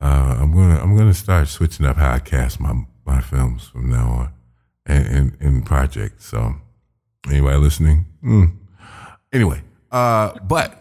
Uh, 0.01 0.37
I'm 0.39 0.53
gonna 0.55 0.81
I'm 0.81 0.97
gonna 0.97 1.15
start 1.15 1.49
switching 1.49 1.85
up 1.85 1.97
how 1.97 2.13
I 2.13 2.19
cast 2.21 2.61
my 2.61 2.85
my 3.05 3.21
films 3.21 3.69
from 3.69 3.91
now 3.91 4.09
on, 4.09 4.33
and 4.87 5.07
and, 5.07 5.37
and 5.41 5.67
projects. 5.67 6.27
So, 6.27 6.55
anybody 7.29 7.57
listening? 7.59 8.07
Mm. 8.23 8.57
Anyway, 9.33 9.63
uh, 9.91 10.39
but 10.41 10.81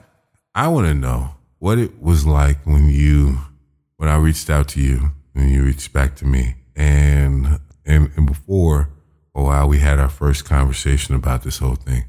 I 0.54 0.68
want 0.68 0.88
to 0.88 0.94
know 0.94 1.32
what 1.60 1.80
it 1.80 2.02
was 2.02 2.26
like 2.26 2.66
when 2.66 2.90
you 2.90 3.40
when 3.98 4.08
I 4.08 4.18
reached 4.18 4.50
out 4.50 4.68
to 4.70 4.82
you 4.82 5.12
and 5.34 5.50
you 5.50 5.64
reached 5.64 5.94
back 5.94 6.16
to 6.18 6.26
me, 6.26 6.56
and 6.76 7.60
and, 7.86 8.12
and 8.16 8.28
before 8.28 8.90
a 9.34 9.44
while 9.44 9.68
we 9.68 9.80
had 9.80 10.00
our 10.00 10.10
first 10.10 10.46
conversation 10.46 11.16
about 11.16 11.44
this 11.44 11.58
whole 11.58 11.76
thing. 11.76 12.06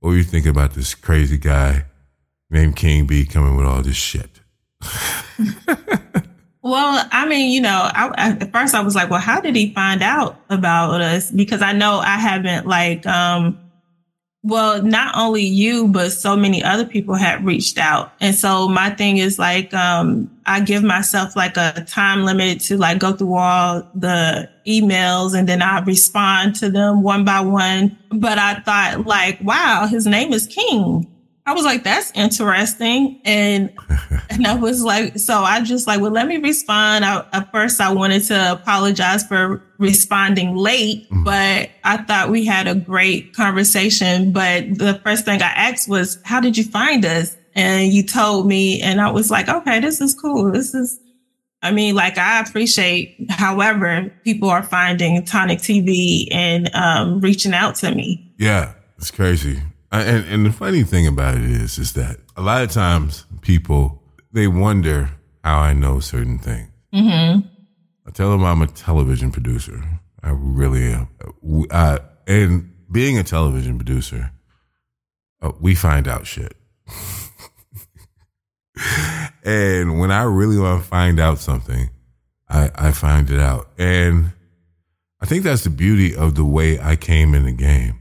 What 0.00 0.10
were 0.10 0.16
you 0.16 0.24
thinking 0.24 0.50
about 0.50 0.74
this 0.74 0.94
crazy 0.94 1.38
guy 1.38 1.84
named 2.50 2.76
King 2.76 3.06
B 3.06 3.24
coming 3.24 3.56
with 3.56 3.66
all 3.66 3.82
this 3.82 3.96
shit? 3.96 4.40
Well, 6.68 7.08
I 7.12 7.26
mean, 7.26 7.50
you 7.50 7.62
know, 7.62 7.90
I, 7.94 8.12
at 8.18 8.52
first 8.52 8.74
I 8.74 8.82
was 8.82 8.94
like, 8.94 9.08
well, 9.08 9.20
how 9.20 9.40
did 9.40 9.56
he 9.56 9.72
find 9.72 10.02
out 10.02 10.38
about 10.50 11.00
us? 11.00 11.30
Because 11.30 11.62
I 11.62 11.72
know 11.72 11.98
I 11.98 12.18
haven't 12.18 12.66
like, 12.66 13.06
um, 13.06 13.58
well, 14.42 14.82
not 14.82 15.14
only 15.16 15.44
you, 15.44 15.88
but 15.88 16.10
so 16.10 16.36
many 16.36 16.62
other 16.62 16.84
people 16.84 17.14
had 17.14 17.42
reached 17.42 17.78
out. 17.78 18.12
And 18.20 18.34
so 18.34 18.68
my 18.68 18.90
thing 18.90 19.16
is 19.16 19.38
like, 19.38 19.72
um, 19.72 20.30
I 20.44 20.60
give 20.60 20.82
myself 20.82 21.34
like 21.34 21.56
a 21.56 21.86
time 21.88 22.24
limit 22.24 22.60
to 22.62 22.76
like 22.76 22.98
go 22.98 23.14
through 23.14 23.34
all 23.34 23.90
the 23.94 24.50
emails 24.66 25.36
and 25.36 25.48
then 25.48 25.62
I 25.62 25.80
respond 25.80 26.54
to 26.56 26.70
them 26.70 27.02
one 27.02 27.24
by 27.24 27.40
one. 27.40 27.96
But 28.10 28.38
I 28.38 28.60
thought 28.60 29.06
like, 29.06 29.40
wow, 29.40 29.86
his 29.86 30.06
name 30.06 30.34
is 30.34 30.46
King. 30.46 31.06
I 31.48 31.54
was 31.54 31.64
like, 31.64 31.82
that's 31.82 32.12
interesting. 32.14 33.22
And 33.24 33.72
and 34.28 34.46
I 34.46 34.54
was 34.54 34.82
like, 34.82 35.18
so 35.18 35.38
I 35.38 35.62
just 35.62 35.86
like, 35.86 35.98
well, 35.98 36.10
let 36.10 36.26
me 36.26 36.36
respond. 36.36 37.06
I, 37.06 37.24
at 37.32 37.50
first, 37.50 37.80
I 37.80 37.90
wanted 37.90 38.22
to 38.24 38.52
apologize 38.52 39.26
for 39.26 39.62
responding 39.78 40.56
late, 40.56 41.06
but 41.10 41.70
I 41.84 41.96
thought 42.06 42.28
we 42.28 42.44
had 42.44 42.68
a 42.68 42.74
great 42.74 43.32
conversation. 43.32 44.30
But 44.30 44.76
the 44.76 45.00
first 45.02 45.24
thing 45.24 45.40
I 45.40 45.46
asked 45.46 45.88
was, 45.88 46.18
how 46.22 46.38
did 46.38 46.58
you 46.58 46.64
find 46.64 47.02
us? 47.06 47.34
And 47.54 47.90
you 47.94 48.02
told 48.02 48.46
me, 48.46 48.82
and 48.82 49.00
I 49.00 49.10
was 49.10 49.30
like, 49.30 49.48
okay, 49.48 49.80
this 49.80 50.02
is 50.02 50.12
cool. 50.12 50.52
This 50.52 50.74
is, 50.74 51.00
I 51.62 51.72
mean, 51.72 51.94
like, 51.94 52.18
I 52.18 52.40
appreciate, 52.40 53.16
however, 53.30 54.12
people 54.22 54.50
are 54.50 54.62
finding 54.62 55.24
Tonic 55.24 55.60
TV 55.60 56.28
and 56.30 56.68
um, 56.74 57.20
reaching 57.22 57.54
out 57.54 57.76
to 57.76 57.94
me. 57.94 58.34
Yeah, 58.36 58.74
it's 58.98 59.10
crazy. 59.10 59.62
I- 59.90 60.02
And, 60.02 60.24
and 60.26 60.46
the 60.46 60.52
funny 60.52 60.82
thing 60.82 61.06
about 61.06 61.36
it 61.36 61.44
is, 61.44 61.78
is 61.78 61.92
that 61.94 62.18
a 62.36 62.42
lot 62.42 62.62
of 62.62 62.70
times 62.70 63.24
people 63.40 64.02
they 64.32 64.46
wonder 64.46 65.10
how 65.42 65.58
I 65.60 65.72
know 65.72 66.00
certain 66.00 66.38
things. 66.38 66.68
Mm-hmm. 66.94 67.40
I 68.06 68.10
tell 68.10 68.30
them 68.30 68.44
I'm 68.44 68.60
a 68.62 68.66
television 68.66 69.30
producer. 69.32 69.82
I 70.22 70.30
really 70.30 70.92
am. 70.92 71.08
Uh, 71.70 71.98
and 72.26 72.72
being 72.92 73.18
a 73.18 73.22
television 73.22 73.78
producer, 73.78 74.30
uh, 75.40 75.52
we 75.60 75.74
find 75.74 76.06
out 76.08 76.26
shit. 76.26 76.54
and 79.44 79.98
when 79.98 80.10
I 80.10 80.22
really 80.22 80.58
want 80.58 80.82
to 80.82 80.88
find 80.88 81.20
out 81.20 81.38
something, 81.38 81.90
I, 82.48 82.70
I 82.74 82.92
find 82.92 83.30
it 83.30 83.40
out. 83.40 83.68
And 83.78 84.32
I 85.20 85.26
think 85.26 85.44
that's 85.44 85.64
the 85.64 85.70
beauty 85.70 86.14
of 86.14 86.34
the 86.34 86.44
way 86.44 86.78
I 86.78 86.96
came 86.96 87.34
in 87.34 87.44
the 87.44 87.52
game. 87.52 87.97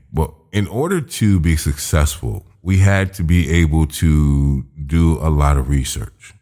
In 0.58 0.68
order 0.68 1.02
to 1.02 1.40
be 1.40 1.56
successful, 1.56 2.46
we 2.62 2.80
had 2.80 3.14
to 3.14 3.24
be 3.24 3.50
able 3.62 3.86
to 3.88 4.64
do 4.86 5.18
a 5.22 5.30
lot 5.30 5.58
of 5.58 5.70
research. 5.70 6.34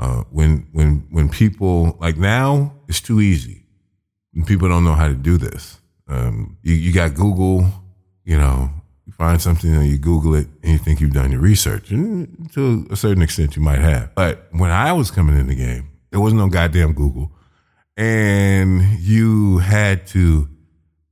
Uh, 0.00 0.22
when 0.30 0.66
when 0.72 1.06
when 1.10 1.28
people 1.28 1.96
like 2.00 2.16
now, 2.16 2.72
it's 2.88 3.00
too 3.00 3.20
easy. 3.20 3.66
When 4.32 4.46
people 4.46 4.68
don't 4.68 4.84
know 4.84 4.94
how 4.94 5.08
to 5.08 5.14
do 5.14 5.36
this, 5.36 5.78
um, 6.08 6.56
you, 6.62 6.74
you 6.74 6.92
got 6.92 7.14
Google. 7.14 7.70
You 8.24 8.38
know, 8.38 8.70
you 9.04 9.12
find 9.12 9.42
something 9.42 9.74
and 9.74 9.86
you 9.86 9.98
Google 9.98 10.34
it, 10.34 10.46
and 10.62 10.72
you 10.72 10.78
think 10.78 11.00
you've 11.00 11.12
done 11.12 11.32
your 11.32 11.40
research. 11.40 11.90
And 11.90 12.50
to 12.54 12.86
a 12.90 12.96
certain 12.96 13.22
extent, 13.22 13.56
you 13.56 13.62
might 13.62 13.80
have. 13.80 14.14
But 14.14 14.48
when 14.52 14.70
I 14.70 14.92
was 14.92 15.10
coming 15.10 15.38
in 15.38 15.48
the 15.48 15.54
game, 15.54 15.90
there 16.10 16.20
was 16.20 16.32
no 16.32 16.48
goddamn 16.48 16.94
Google 16.94 17.30
and 17.96 18.98
you 19.00 19.58
had 19.58 20.06
to 20.06 20.48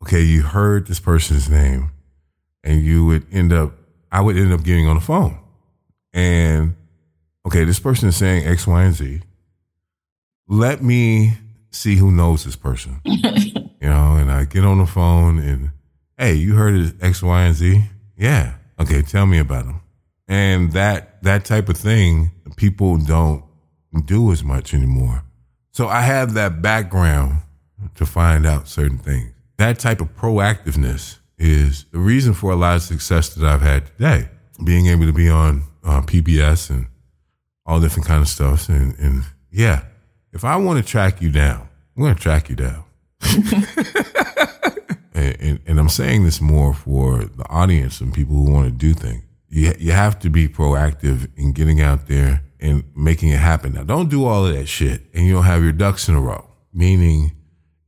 okay 0.02 0.22
you 0.22 0.42
heard 0.42 0.86
this 0.86 1.00
person's 1.00 1.48
name 1.48 1.90
and 2.64 2.82
you 2.82 3.06
would 3.06 3.26
end 3.32 3.52
up 3.52 3.72
i 4.12 4.20
would 4.20 4.36
end 4.36 4.52
up 4.52 4.62
getting 4.62 4.86
on 4.86 4.96
the 4.96 5.00
phone. 5.02 5.38
And 6.12 6.74
okay 7.46 7.64
this 7.64 7.78
person 7.78 8.08
is 8.08 8.16
saying 8.16 8.46
x 8.46 8.66
y 8.66 8.82
and 8.84 8.94
z. 8.94 9.20
Let 10.48 10.82
me 10.82 11.34
see 11.70 11.96
who 11.96 12.10
knows 12.10 12.44
this 12.44 12.56
person. 12.56 13.00
You 13.82 13.88
know 13.88 14.16
and 14.16 14.30
i 14.30 14.44
get 14.44 14.62
on 14.62 14.76
the 14.76 14.84
phone 14.84 15.38
and 15.38 15.70
hey 16.18 16.34
you 16.34 16.54
heard 16.54 16.74
of 16.74 17.02
x 17.02 17.22
y 17.22 17.44
and 17.44 17.54
z? 17.54 17.84
Yeah. 18.16 18.54
Okay 18.78 19.00
tell 19.00 19.24
me 19.24 19.38
about 19.38 19.64
them 19.64 19.80
and 20.28 20.72
that 20.72 21.22
that 21.22 21.44
type 21.46 21.68
of 21.70 21.78
thing 21.78 22.30
people 22.56 22.98
don't 22.98 23.42
do 24.04 24.32
as 24.32 24.44
much 24.44 24.74
anymore. 24.74 25.24
So 25.72 25.88
I 25.88 26.02
have 26.02 26.34
that 26.34 26.60
background 26.60 27.38
to 27.94 28.04
find 28.04 28.44
out 28.46 28.68
certain 28.68 28.98
things. 28.98 29.32
That 29.56 29.78
type 29.78 30.00
of 30.00 30.14
proactiveness 30.14 31.19
is 31.40 31.86
the 31.90 31.98
reason 31.98 32.34
for 32.34 32.52
a 32.52 32.56
lot 32.56 32.76
of 32.76 32.82
success 32.82 33.30
that 33.30 33.44
I've 33.44 33.62
had 33.62 33.86
today. 33.86 34.28
Being 34.62 34.86
able 34.86 35.06
to 35.06 35.12
be 35.12 35.28
on 35.28 35.64
uh, 35.82 36.02
PBS 36.02 36.68
and 36.68 36.86
all 37.64 37.80
different 37.80 38.06
kind 38.06 38.20
of 38.20 38.28
stuff. 38.28 38.68
And, 38.68 38.94
and 38.98 39.24
yeah, 39.50 39.84
if 40.32 40.44
I 40.44 40.56
want 40.56 40.78
to 40.78 40.84
track 40.84 41.22
you 41.22 41.30
down, 41.30 41.66
I'm 41.96 42.02
going 42.02 42.14
to 42.14 42.20
track 42.20 42.50
you 42.50 42.56
down. 42.56 42.84
and, 45.14 45.36
and, 45.40 45.60
and 45.66 45.80
I'm 45.80 45.88
saying 45.88 46.24
this 46.24 46.42
more 46.42 46.74
for 46.74 47.24
the 47.24 47.46
audience 47.48 48.00
and 48.02 48.12
people 48.12 48.36
who 48.36 48.50
want 48.50 48.66
to 48.66 48.72
do 48.72 48.92
things. 48.92 49.24
You, 49.48 49.72
you 49.78 49.92
have 49.92 50.18
to 50.20 50.30
be 50.30 50.46
proactive 50.46 51.28
in 51.36 51.52
getting 51.52 51.80
out 51.80 52.06
there 52.06 52.42
and 52.60 52.84
making 52.94 53.30
it 53.30 53.38
happen. 53.40 53.72
Now, 53.72 53.84
don't 53.84 54.10
do 54.10 54.26
all 54.26 54.46
of 54.46 54.54
that 54.54 54.66
shit 54.66 55.02
and 55.14 55.26
you 55.26 55.32
don't 55.32 55.44
have 55.44 55.62
your 55.62 55.72
ducks 55.72 56.06
in 56.06 56.14
a 56.14 56.20
row, 56.20 56.50
meaning 56.72 57.32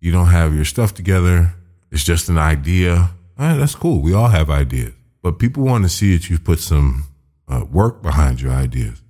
you 0.00 0.10
don't 0.10 0.28
have 0.28 0.54
your 0.54 0.64
stuff 0.64 0.94
together. 0.94 1.54
It's 1.90 2.02
just 2.02 2.30
an 2.30 2.38
idea. 2.38 3.10
Right, 3.42 3.56
that's 3.56 3.74
cool. 3.74 4.00
We 4.00 4.14
all 4.14 4.28
have 4.28 4.50
ideas, 4.50 4.92
but 5.20 5.40
people 5.40 5.64
want 5.64 5.82
to 5.82 5.88
see 5.88 6.16
that 6.16 6.30
you've 6.30 6.44
put 6.44 6.60
some 6.60 7.08
uh, 7.48 7.64
work 7.68 8.00
behind 8.00 8.40
your 8.40 8.52
ideas. 8.52 9.02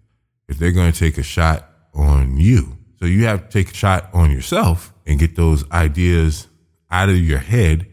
If 0.49 0.59
they're 0.59 0.73
going 0.73 0.91
to 0.91 0.99
take 0.99 1.19
a 1.19 1.23
shot 1.23 1.69
on 1.93 2.39
you, 2.39 2.79
so 2.99 3.05
you 3.05 3.27
have 3.27 3.51
to 3.51 3.53
take 3.53 3.73
a 3.73 3.75
shot 3.75 4.09
on 4.15 4.31
yourself 4.31 4.95
and 5.07 5.19
get 5.21 5.37
those 5.37 5.71
ideas 5.71 6.49
out 6.91 7.11
of 7.11 7.19
your 7.19 7.41
head 7.41 7.87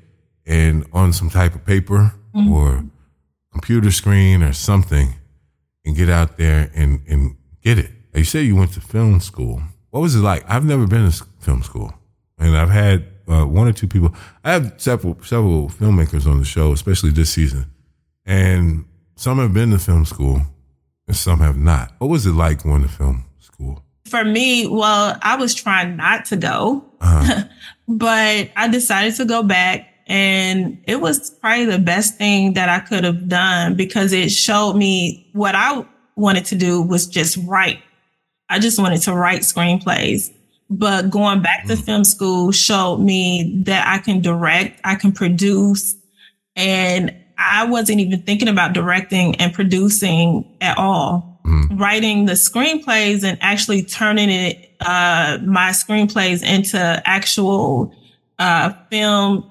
and 0.46 0.86
on 0.94 1.12
some 1.12 1.30
type 1.30 1.56
of 1.56 1.66
paper 1.66 2.14
or 2.50 2.86
computer 3.52 3.92
screen 3.92 4.42
or 4.42 4.54
something 4.54 5.16
and 5.84 5.98
get 5.98 6.10
out 6.10 6.38
there 6.38 6.72
and, 6.74 7.02
and 7.10 7.36
get 7.62 7.78
it. 7.78 7.92
You 8.14 8.24
say 8.24 8.44
you 8.44 8.56
went 8.56 8.72
to 8.76 8.80
film 8.80 9.20
school. 9.20 9.62
What 9.90 10.00
was 10.00 10.16
it 10.16 10.20
like? 10.20 10.46
I've 10.50 10.64
never 10.64 10.88
been 10.88 11.12
to 11.12 11.26
film 11.42 11.64
school, 11.64 11.94
and 12.38 12.56
I've 12.56 12.70
had 12.70 13.19
uh, 13.30 13.46
one 13.46 13.68
or 13.68 13.74
two 13.74 13.88
people. 13.88 14.14
I 14.44 14.54
have 14.54 14.74
several 14.78 15.18
several 15.24 15.70
filmmakers 15.70 16.26
on 16.26 16.40
the 16.40 16.46
show, 16.46 16.72
especially 16.72 17.12
this 17.12 17.30
season, 17.30 17.66
and 18.26 18.86
some 19.16 19.38
have 19.40 19.54
been 19.54 19.72
to 19.72 19.80
film 19.80 20.06
school, 20.06 20.42
and 21.08 21.16
some 21.16 21.40
have 21.40 21.58
not. 21.58 21.94
What 22.00 22.10
was 22.10 22.26
it 22.26 22.32
like 22.32 22.64
going 22.64 22.82
to 22.84 22.90
film 22.90 23.26
school? 23.40 23.84
For 24.06 24.24
me, 24.24 24.66
well, 24.68 25.18
I 25.22 25.36
was 25.36 25.54
trying 25.54 25.98
not 25.98 26.26
to 26.26 26.38
go, 26.38 26.84
but 27.88 28.50
I 28.56 28.68
decided 28.72 29.16
to 29.16 29.26
go 29.26 29.44
back 29.44 29.90
And 30.10 30.82
it 30.88 31.00
was 31.00 31.30
probably 31.30 31.66
the 31.66 31.78
best 31.78 32.18
thing 32.18 32.54
that 32.54 32.68
I 32.68 32.80
could 32.80 33.04
have 33.04 33.30
done 33.30 33.76
because 33.76 34.12
it 34.12 34.32
showed 34.32 34.74
me 34.74 35.30
what 35.34 35.54
I 35.54 35.86
wanted 36.16 36.46
to 36.46 36.56
do 36.56 36.82
was 36.82 37.06
just 37.06 37.38
write. 37.46 37.80
I 38.50 38.58
just 38.58 38.80
wanted 38.80 39.04
to 39.04 39.14
write 39.14 39.42
screenplays. 39.42 40.34
But 40.70 41.10
going 41.10 41.42
back 41.42 41.66
to 41.66 41.76
film 41.76 42.04
school 42.04 42.52
showed 42.52 42.98
me 42.98 43.64
that 43.66 43.88
I 43.88 43.98
can 43.98 44.22
direct, 44.22 44.80
I 44.84 44.96
can 44.96 45.12
produce, 45.12 45.96
and 46.56 47.16
I 47.40 47.66
wasn't 47.66 48.02
even 48.02 48.22
thinking 48.22 48.48
about 48.48 48.74
directing 48.74 49.36
and 49.38 49.54
producing 49.54 50.58
at 50.62 50.78
all. 50.78 51.40
Mm. 51.46 51.80
Writing 51.80 52.26
the 52.26 52.34
screenplays 52.34 53.24
and 53.24 53.38
actually 53.42 53.84
turning 53.84 54.30
it, 54.30 54.76
uh, 54.82 55.40
my 55.44 55.70
screenplays 55.70 56.44
into 56.44 57.02
actual, 57.06 57.94
uh, 58.38 58.74
film 58.92 59.50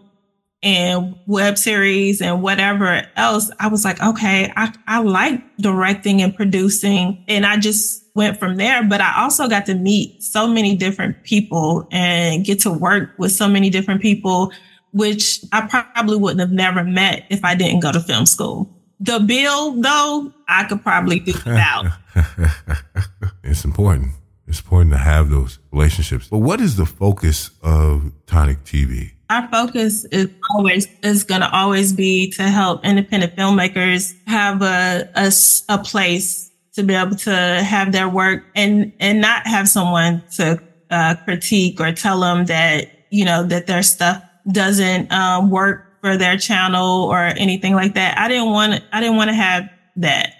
and 0.63 1.17
web 1.27 1.57
series 1.57 2.21
and 2.21 2.43
whatever 2.43 3.07
else. 3.17 3.51
I 3.59 3.69
was 3.69 3.85
like, 3.85 4.03
okay, 4.03 4.53
I, 4.55 4.73
I 4.87 5.01
like 5.01 5.43
directing 5.57 6.21
and 6.21 6.35
producing. 6.35 7.25
And 7.29 7.47
I 7.47 7.59
just 7.59 8.05
went 8.19 8.37
from 8.37 8.57
there. 8.57 8.83
But 8.83 9.01
I 9.01 9.23
also 9.23 9.49
got 9.49 9.65
to 9.67 9.75
meet 9.75 10.23
so 10.23 10.49
many 10.49 10.77
different 10.77 11.23
people 11.23 11.87
and 11.93 12.45
get 12.45 12.59
to 12.63 12.71
work 12.71 13.15
with 13.17 13.31
so 13.33 13.49
many 13.49 13.71
different 13.71 14.03
people 14.03 14.53
which 14.93 15.41
I 15.53 15.67
probably 15.67 16.17
wouldn't 16.17 16.41
have 16.41 16.51
never 16.51 16.83
met 16.83 17.25
if 17.31 17.45
I 17.45 17.55
didn't 17.55 17.81
go 17.81 17.93
to 17.93 18.01
film 18.01 18.27
school. 18.27 18.75
The 19.01 19.21
bill, 19.21 19.81
though, 19.81 20.33
I 20.49 20.65
could 20.65 20.83
probably 20.83 21.21
do 21.21 21.33
without. 21.33 21.87
it's 23.45 23.65
important. 23.65 24.13
It's 24.49 24.61
important 24.61 24.93
to 24.93 24.99
have 24.99 25.31
those 25.31 25.59
relationships. 25.71 26.27
But 26.29 26.39
what 26.39 26.61
is 26.61 26.77
the 26.77 26.87
focus 26.87 27.51
of 27.63 28.11
Tonic 28.27 28.65
TV? 28.65 29.13
Our 29.31 29.47
focus 29.49 30.07
is 30.07 30.31
always 30.51 30.89
is 31.03 31.23
going 31.23 31.43
to 31.43 31.51
always 31.55 31.93
be 31.93 32.31
to 32.33 32.45
help 32.45 32.85
independent 32.85 33.37
filmmakers 33.37 34.15
have 34.27 34.63
a, 34.63 35.09
a 35.15 35.31
a 35.69 35.79
place 35.85 36.48
to 36.79 36.85
be 36.85 36.95
able 36.95 37.17
to 37.17 37.33
have 37.33 37.91
their 37.91 38.09
work 38.09 38.45
and 38.55 38.93
and 39.01 39.21
not 39.21 39.45
have 39.49 39.69
someone 39.69 40.23
to 40.31 40.63
uh, 40.91 41.17
critique 41.25 41.81
or 41.81 41.91
tell 41.93 42.21
them 42.21 42.47
that 42.47 42.87
you 43.11 43.25
know 43.25 43.43
that 43.43 43.67
their 43.67 43.83
stuff 43.83 44.23
doesn't 44.53 45.11
um, 45.11 45.51
work 45.51 46.01
for 46.01 46.17
their 46.17 46.39
channel 46.39 47.03
or 47.03 47.19
anything 47.19 47.75
like 47.75 47.95
that. 47.95 48.17
I 48.17 48.29
didn't 48.29 48.51
want 48.51 48.81
I 48.93 49.01
didn't 49.01 49.17
want 49.17 49.31
to 49.31 49.35
have 49.35 49.69
that. 49.97 50.35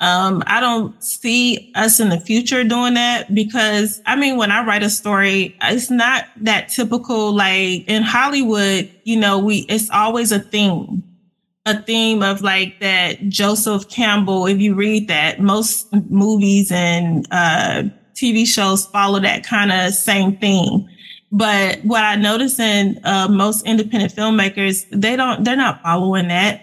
Um, 0.00 0.42
I 0.46 0.60
don't 0.60 1.02
see 1.04 1.70
us 1.74 2.00
in 2.00 2.08
the 2.08 2.18
future 2.18 2.64
doing 2.64 2.94
that 2.94 3.34
because 3.34 4.00
I 4.06 4.16
mean, 4.16 4.38
when 4.38 4.50
I 4.50 4.64
write 4.64 4.82
a 4.82 4.90
story, 4.90 5.54
it's 5.60 5.90
not 5.90 6.24
that 6.38 6.70
typical. 6.70 7.34
Like 7.34 7.86
in 7.88 8.02
Hollywood, 8.02 8.90
you 9.04 9.18
know, 9.18 9.38
we, 9.38 9.58
it's 9.68 9.90
always 9.90 10.32
a 10.32 10.40
theme, 10.40 11.02
a 11.66 11.80
theme 11.82 12.22
of 12.22 12.42
like 12.42 12.80
that 12.80 13.28
Joseph 13.28 13.88
Campbell. 13.88 14.46
If 14.46 14.58
you 14.58 14.74
read 14.74 15.08
that, 15.08 15.40
most 15.40 15.92
movies 16.10 16.70
and, 16.70 17.26
uh, 17.30 17.84
TV 18.14 18.46
shows 18.46 18.86
follow 18.86 19.18
that 19.20 19.44
kind 19.44 19.72
of 19.72 19.92
same 19.92 20.36
theme. 20.36 20.88
But 21.32 21.84
what 21.84 22.04
I 22.04 22.14
notice 22.14 22.60
in 22.60 23.00
uh, 23.04 23.28
most 23.28 23.66
independent 23.66 24.14
filmmakers, 24.14 24.86
they 24.92 25.16
don't, 25.16 25.42
they're 25.42 25.56
not 25.56 25.82
following 25.82 26.28
that. 26.28 26.60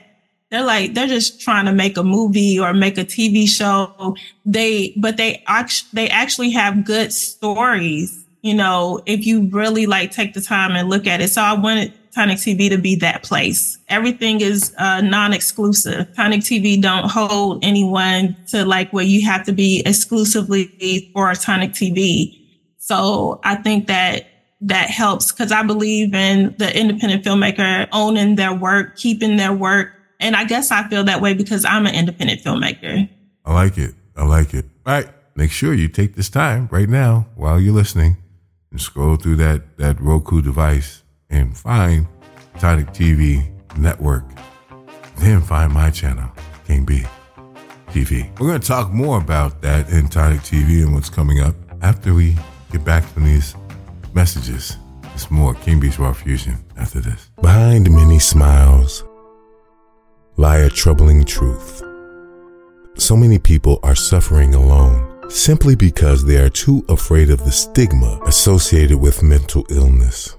They're 0.50 0.64
like, 0.64 0.94
they're 0.94 1.08
just 1.08 1.42
trying 1.42 1.66
to 1.66 1.74
make 1.74 1.98
a 1.98 2.04
movie 2.04 2.60
or 2.60 2.74
make 2.74 2.98
a 2.98 3.04
TV 3.04 3.48
show. 3.50 4.16
They, 4.46 4.94
but 4.98 5.18
they 5.18 5.44
actually, 5.48 5.90
they 5.94 6.10
actually 6.10 6.52
have 6.52 6.86
good 6.86 7.12
stories. 7.12 8.26
You 8.42 8.54
know, 8.56 9.02
if 9.06 9.26
you 9.26 9.50
really 9.50 9.86
like 9.88 10.12
take 10.12 10.34
the 10.34 10.42
time 10.42 10.72
and 10.72 10.90
look 10.90 11.06
at 11.06 11.22
it. 11.22 11.30
So 11.30 11.42
I 11.42 11.54
wanted 11.54 11.94
Tonic 12.14 12.38
TV 12.38 12.70
to 12.70 12.78
be 12.78 12.96
that 12.98 13.24
place. 13.24 13.78
Everything 13.88 14.42
is 14.42 14.74
uh, 14.78 15.02
non-exclusive. 15.02 16.14
Tonic 16.16 16.42
TV 16.42 16.82
don't 16.82 17.10
hold 17.10 17.64
anyone 17.64 18.36
to 18.50 18.66
like 18.66 18.92
where 18.92 19.06
you 19.06 19.26
have 19.26 19.46
to 19.46 19.54
be 19.54 19.82
exclusively 19.86 21.10
for 21.14 21.34
Tonic 21.36 21.72
TV. 21.72 22.38
So 22.78 23.40
I 23.44 23.56
think 23.56 23.88
that 23.88 24.28
that 24.62 24.90
helps 24.90 25.32
because 25.32 25.52
I 25.52 25.64
believe 25.64 26.14
in 26.14 26.56
the 26.58 26.78
independent 26.78 27.24
filmmaker 27.24 27.88
owning 27.92 28.36
their 28.36 28.54
work, 28.54 28.98
keeping 28.98 29.38
their 29.38 29.54
work. 29.54 29.94
And 30.20 30.36
I 30.36 30.44
guess 30.44 30.72
I 30.72 30.88
feel 30.88 31.04
that 31.06 31.22
way 31.22 31.34
because 31.34 31.66
I'm 31.66 31.88
an 31.88 31.96
independent 31.96 32.42
filmmaker. 32.42 33.10
I 33.46 33.54
like 33.54 33.78
it. 33.78 33.96
I 34.16 34.26
like 34.26 34.54
it. 34.54 34.66
All 34.86 34.94
right. 34.94 35.10
Make 35.36 35.52
sure 35.52 35.74
you 35.74 35.88
take 35.88 36.16
this 36.16 36.30
time 36.30 36.68
right 36.72 36.90
now 36.90 37.28
while 37.36 37.60
you're 37.60 37.74
listening 37.74 38.18
and 38.70 38.80
scroll 38.80 39.16
through 39.16 39.38
that, 39.38 39.78
that 39.78 40.00
Roku 40.00 40.42
device 40.42 41.02
and 41.32 41.58
find 41.58 42.08
Tonic 42.60 42.88
TV 42.88 43.50
network. 43.78 44.24
Then 45.18 45.42
find 45.42 45.74
my 45.74 45.90
channel, 45.90 46.30
King 46.68 46.86
B 46.86 47.04
TV. 47.88 48.30
We're 48.40 48.48
going 48.48 48.62
to 48.62 48.68
talk 48.68 48.92
more 48.92 49.18
about 49.18 49.62
that 49.62 49.90
in 49.90 50.08
Tonic 50.08 50.42
TV 50.42 50.84
and 50.84 50.94
what's 50.94 51.10
coming 51.10 51.40
up 51.40 51.56
after 51.82 52.14
we 52.14 52.38
get 52.72 52.86
back 52.86 53.04
from 53.04 53.26
these 53.26 53.56
messages. 54.14 54.78
It's 55.14 55.30
more 55.30 55.54
King 55.56 55.80
B's 55.80 56.00
Raw 56.00 56.14
Fusion 56.14 56.64
after 56.78 57.02
this. 57.02 57.30
Behind 57.42 57.92
many 57.92 58.20
smiles 58.20 59.04
lie 60.38 60.60
a 60.60 60.70
troubling 60.70 61.26
truth. 61.26 61.84
So 62.96 63.16
many 63.16 63.40
people 63.40 63.80
are 63.84 63.96
suffering 63.96 64.56
alone 64.56 65.30
simply 65.30 65.76
because 65.76 66.26
they 66.26 66.38
are 66.38 66.50
too 66.50 66.86
afraid 66.90 67.30
of 67.30 67.44
the 67.44 67.52
stigma 67.52 68.20
associated 68.26 69.00
with 69.00 69.24
mental 69.24 69.66
illness. 69.70 70.36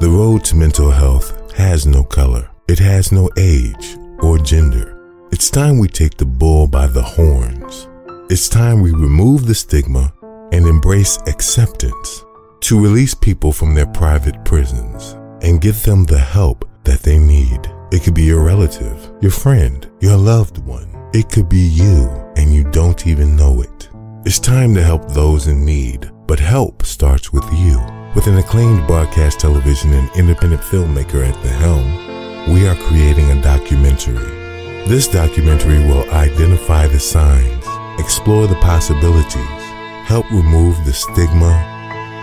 The 0.00 0.08
road 0.08 0.44
to 0.46 0.56
mental 0.56 0.90
health 0.90 1.52
has 1.52 1.86
no 1.86 2.02
color. 2.02 2.50
It 2.66 2.78
has 2.78 3.12
no 3.12 3.28
age 3.36 3.96
or 4.20 4.38
gender. 4.38 4.98
It's 5.30 5.50
time 5.50 5.78
we 5.78 5.88
take 5.88 6.16
the 6.16 6.24
bull 6.24 6.66
by 6.66 6.86
the 6.86 7.02
horns. 7.02 7.88
It's 8.30 8.48
time 8.48 8.80
we 8.80 8.92
remove 8.92 9.46
the 9.46 9.54
stigma 9.54 10.12
and 10.50 10.66
embrace 10.66 11.18
acceptance 11.26 12.24
to 12.62 12.82
release 12.82 13.14
people 13.14 13.52
from 13.52 13.74
their 13.74 13.86
private 13.86 14.44
prisons 14.44 15.12
and 15.42 15.60
get 15.60 15.76
them 15.76 16.04
the 16.04 16.18
help 16.18 16.68
that 16.84 17.02
they 17.02 17.18
need. 17.18 17.60
It 17.92 18.02
could 18.02 18.14
be 18.14 18.22
your 18.22 18.42
relative, 18.42 19.12
your 19.20 19.30
friend, 19.30 19.88
your 20.00 20.16
loved 20.16 20.58
one. 20.58 20.88
It 21.12 21.28
could 21.28 21.48
be 21.48 21.60
you 21.60 22.08
and 22.36 22.54
you 22.54 22.64
don't 22.70 23.06
even 23.06 23.36
know 23.36 23.60
it. 23.60 23.90
It's 24.24 24.38
time 24.38 24.74
to 24.74 24.82
help 24.82 25.08
those 25.10 25.48
in 25.48 25.64
need, 25.64 26.10
but 26.26 26.38
help 26.40 26.84
starts 26.84 27.32
with 27.32 27.44
you. 27.52 27.78
With 28.14 28.26
an 28.26 28.36
acclaimed 28.36 28.86
broadcast 28.86 29.40
television 29.40 29.94
and 29.94 30.10
independent 30.14 30.60
filmmaker 30.60 31.26
at 31.26 31.42
the 31.42 31.48
helm, 31.48 32.52
we 32.52 32.68
are 32.68 32.74
creating 32.74 33.30
a 33.30 33.40
documentary. 33.40 34.86
This 34.86 35.08
documentary 35.08 35.78
will 35.78 36.08
identify 36.10 36.86
the 36.86 37.00
signs, 37.00 37.64
explore 37.98 38.46
the 38.46 38.56
possibilities, 38.56 39.62
help 40.04 40.30
remove 40.30 40.84
the 40.84 40.92
stigma, 40.92 41.52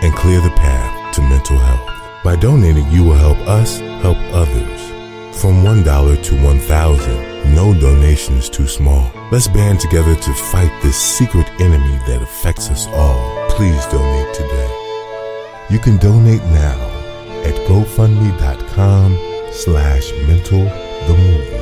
and 0.04 0.14
clear 0.14 0.40
the 0.40 0.50
path 0.50 1.12
to 1.16 1.22
mental 1.22 1.58
health. 1.58 2.22
By 2.22 2.36
donating, 2.36 2.88
you 2.92 3.02
will 3.02 3.14
help 3.14 3.38
us 3.48 3.80
help 4.00 4.18
others. 4.32 4.80
From 5.40 5.64
$1 5.64 6.22
to 6.22 6.42
1000 6.44 7.30
no 7.56 7.74
donation 7.74 8.36
is 8.36 8.48
too 8.48 8.68
small. 8.68 9.10
Let's 9.32 9.48
band 9.48 9.80
together 9.80 10.14
to 10.14 10.34
fight 10.34 10.70
this 10.82 10.96
secret 10.96 11.48
enemy 11.58 11.98
that 12.06 12.22
affects 12.22 12.70
us 12.70 12.86
all. 12.88 13.50
Please 13.50 13.84
donate 13.86 14.32
today. 14.34 14.79
You 15.70 15.78
can 15.78 15.98
donate 15.98 16.42
now 16.44 16.78
at 17.44 17.54
gofundme.com 17.68 19.18
slash 19.52 20.12
mental 20.26 20.64
the 21.06 21.14
movie. 21.16 21.56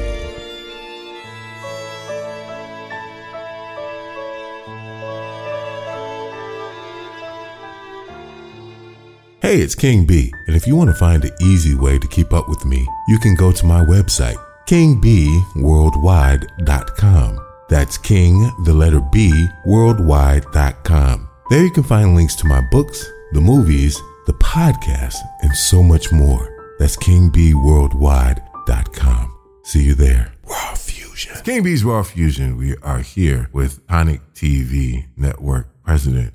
Hey, 9.40 9.60
it's 9.60 9.74
King 9.74 10.04
B, 10.04 10.30
and 10.46 10.54
if 10.56 10.66
you 10.66 10.76
want 10.76 10.90
to 10.90 10.94
find 10.94 11.24
an 11.24 11.30
easy 11.40 11.74
way 11.74 11.98
to 11.98 12.06
keep 12.08 12.34
up 12.34 12.50
with 12.50 12.66
me, 12.66 12.86
you 13.08 13.18
can 13.18 13.34
go 13.34 13.50
to 13.52 13.64
my 13.64 13.80
website, 13.80 14.36
kingbworldwide.com. 14.66 17.46
That's 17.68 17.96
king, 17.96 18.52
the 18.64 18.74
letter 18.74 19.00
B, 19.00 19.48
worldwide.com. 19.64 21.28
There 21.48 21.62
you 21.62 21.70
can 21.70 21.82
find 21.82 22.14
links 22.14 22.34
to 22.36 22.46
my 22.46 22.60
books, 22.60 23.10
the 23.32 23.40
movies, 23.40 24.00
the 24.26 24.34
podcast, 24.34 25.16
and 25.42 25.52
so 25.54 25.82
much 25.82 26.12
more. 26.12 26.76
That's 26.78 26.96
kingbworldwide.com. 26.96 29.38
See 29.64 29.84
you 29.84 29.94
there. 29.94 30.32
Raw 30.44 30.74
Fusion. 30.74 31.36
King 31.44 31.62
B's 31.62 31.84
Raw 31.84 32.02
Fusion. 32.02 32.56
We 32.56 32.76
are 32.78 33.00
here 33.00 33.50
with 33.52 33.86
Tonic 33.86 34.22
TV 34.32 35.08
Network 35.16 35.68
President, 35.82 36.32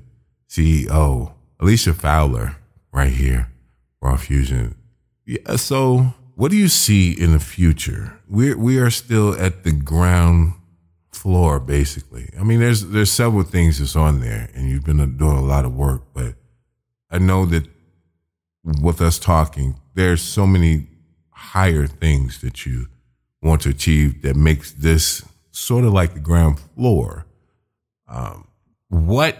CEO, 0.48 1.32
Alicia 1.58 1.94
Fowler 1.94 2.54
right 2.92 3.12
here, 3.12 3.50
Raw 4.00 4.16
Fusion. 4.16 4.76
Yeah, 5.26 5.56
so 5.56 6.14
what 6.36 6.52
do 6.52 6.56
you 6.56 6.68
see 6.68 7.10
in 7.12 7.32
the 7.32 7.40
future? 7.40 8.20
We 8.28 8.54
we 8.54 8.78
are 8.78 8.90
still 8.90 9.34
at 9.40 9.64
the 9.64 9.72
ground 9.72 10.52
floor, 11.12 11.58
basically. 11.58 12.30
I 12.38 12.44
mean, 12.44 12.60
there's 12.60 12.86
there's 12.86 13.10
several 13.10 13.42
things 13.42 13.80
that's 13.80 13.96
on 13.96 14.20
there, 14.20 14.48
and 14.54 14.68
you've 14.68 14.84
been 14.84 15.16
doing 15.16 15.36
a 15.36 15.44
lot 15.44 15.64
of 15.64 15.74
work. 15.74 16.02
But 16.12 16.34
I 17.14 17.18
know 17.18 17.46
that 17.46 17.68
with 18.64 19.00
us 19.00 19.20
talking, 19.20 19.76
there's 19.94 20.20
so 20.20 20.48
many 20.48 20.88
higher 21.30 21.86
things 21.86 22.40
that 22.40 22.66
you 22.66 22.88
want 23.40 23.62
to 23.62 23.68
achieve 23.68 24.22
that 24.22 24.34
makes 24.34 24.72
this 24.72 25.24
sort 25.52 25.84
of 25.84 25.92
like 25.92 26.14
the 26.14 26.18
ground 26.18 26.58
floor. 26.58 27.24
Um, 28.08 28.48
what 28.88 29.38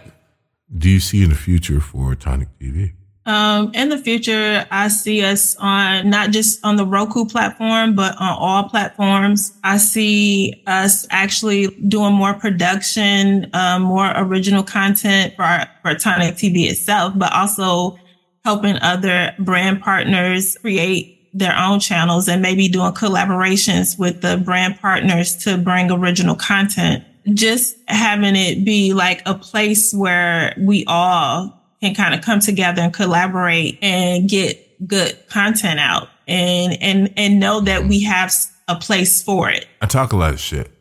do 0.73 0.89
you 0.89 1.01
see 1.01 1.21
in 1.21 1.31
the 1.31 1.35
future 1.35 1.81
for 1.81 2.15
Tonic 2.15 2.47
TV? 2.59 2.93
Um, 3.27 3.71
in 3.73 3.89
the 3.89 3.97
future, 3.97 4.67
I 4.69 4.87
see 4.87 5.23
us 5.23 5.55
on 5.55 6.09
not 6.09 6.29
just 6.29 6.63
on 6.63 6.75
the 6.75 6.85
Roku 6.85 7.25
platform, 7.25 7.95
but 7.95 8.15
on 8.19 8.37
all 8.37 8.69
platforms. 8.69 9.51
I 9.63 9.77
see 9.77 10.61
us 10.67 11.07
actually 11.09 11.67
doing 11.87 12.13
more 12.13 12.35
production, 12.35 13.49
um, 13.53 13.81
more 13.81 14.11
original 14.15 14.61
content 14.61 15.35
for, 15.35 15.65
for 15.81 15.95
Tonic 15.95 16.35
TV 16.35 16.69
itself, 16.69 17.13
but 17.15 17.33
also 17.33 17.97
helping 18.43 18.77
other 18.81 19.33
brand 19.39 19.81
partners 19.81 20.55
create 20.61 21.15
their 21.33 21.57
own 21.57 21.79
channels 21.79 22.29
and 22.29 22.43
maybe 22.43 22.67
doing 22.67 22.93
collaborations 22.93 23.97
with 23.97 24.21
the 24.21 24.37
brand 24.37 24.79
partners 24.79 25.35
to 25.35 25.57
bring 25.57 25.91
original 25.91 26.35
content. 26.35 27.03
Just 27.33 27.75
having 27.87 28.35
it 28.35 28.63
be 28.63 28.93
like 28.93 29.23
a 29.25 29.33
place 29.33 29.91
where 29.93 30.53
we 30.59 30.85
all 30.85 31.64
kind 31.93 32.15
of 32.15 32.21
come 32.21 32.39
together 32.39 32.81
and 32.81 32.93
collaborate 32.93 33.77
and 33.81 34.29
get 34.29 34.87
good 34.87 35.17
content 35.29 35.79
out 35.79 36.07
and, 36.27 36.81
and, 36.81 37.13
and 37.17 37.39
know 37.39 37.61
that 37.61 37.85
we 37.85 38.03
have 38.03 38.33
a 38.67 38.75
place 38.75 39.21
for 39.21 39.49
it. 39.49 39.67
I 39.81 39.85
talk 39.85 40.13
a 40.13 40.17
lot 40.17 40.33
of 40.33 40.39
shit. 40.39 40.71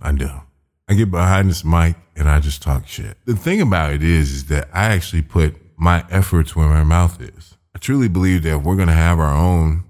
I 0.00 0.12
do. 0.12 0.30
I 0.88 0.94
get 0.94 1.10
behind 1.10 1.50
this 1.50 1.64
mic 1.64 1.96
and 2.16 2.28
I 2.28 2.40
just 2.40 2.62
talk 2.62 2.86
shit. 2.86 3.16
The 3.24 3.36
thing 3.36 3.60
about 3.60 3.92
it 3.92 4.02
is, 4.02 4.32
is 4.32 4.44
that 4.46 4.68
I 4.72 4.94
actually 4.94 5.22
put 5.22 5.56
my 5.76 6.04
efforts 6.10 6.54
where 6.54 6.68
my 6.68 6.84
mouth 6.84 7.20
is. 7.20 7.56
I 7.74 7.78
truly 7.78 8.08
believe 8.08 8.42
that 8.44 8.62
we're 8.62 8.76
going 8.76 8.88
to 8.88 8.94
have 8.94 9.18
our 9.18 9.34
own, 9.34 9.84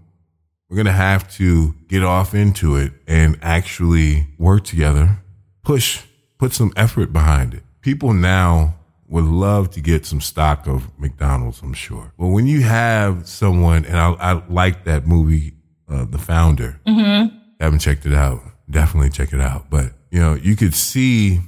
we're 0.68 0.76
going 0.76 0.86
to 0.86 0.92
have 0.92 1.30
to 1.36 1.74
get 1.88 2.02
off 2.02 2.34
into 2.34 2.76
it 2.76 2.92
and 3.06 3.38
actually 3.42 4.28
work 4.38 4.64
together, 4.64 5.18
push, 5.62 6.02
put 6.38 6.52
some 6.52 6.72
effort 6.76 7.12
behind 7.12 7.54
it. 7.54 7.62
People 7.82 8.14
now 8.14 8.76
would 9.08 9.24
love 9.24 9.70
to 9.72 9.80
get 9.80 10.06
some 10.06 10.20
stock 10.20 10.66
of 10.66 10.90
McDonald's, 10.98 11.60
I'm 11.62 11.74
sure. 11.74 12.12
But 12.18 12.28
when 12.28 12.46
you 12.46 12.62
have 12.62 13.28
someone, 13.28 13.84
and 13.84 13.96
I, 13.96 14.12
I 14.12 14.42
like 14.48 14.84
that 14.84 15.06
movie, 15.06 15.54
uh, 15.88 16.06
The 16.06 16.18
Founder, 16.18 16.80
mm-hmm. 16.86 17.36
haven't 17.60 17.80
checked 17.80 18.06
it 18.06 18.14
out. 18.14 18.40
Definitely 18.68 19.10
check 19.10 19.32
it 19.32 19.40
out. 19.40 19.68
But, 19.70 19.92
you 20.10 20.20
know, 20.20 20.34
you 20.34 20.56
could 20.56 20.74
see 20.74 21.40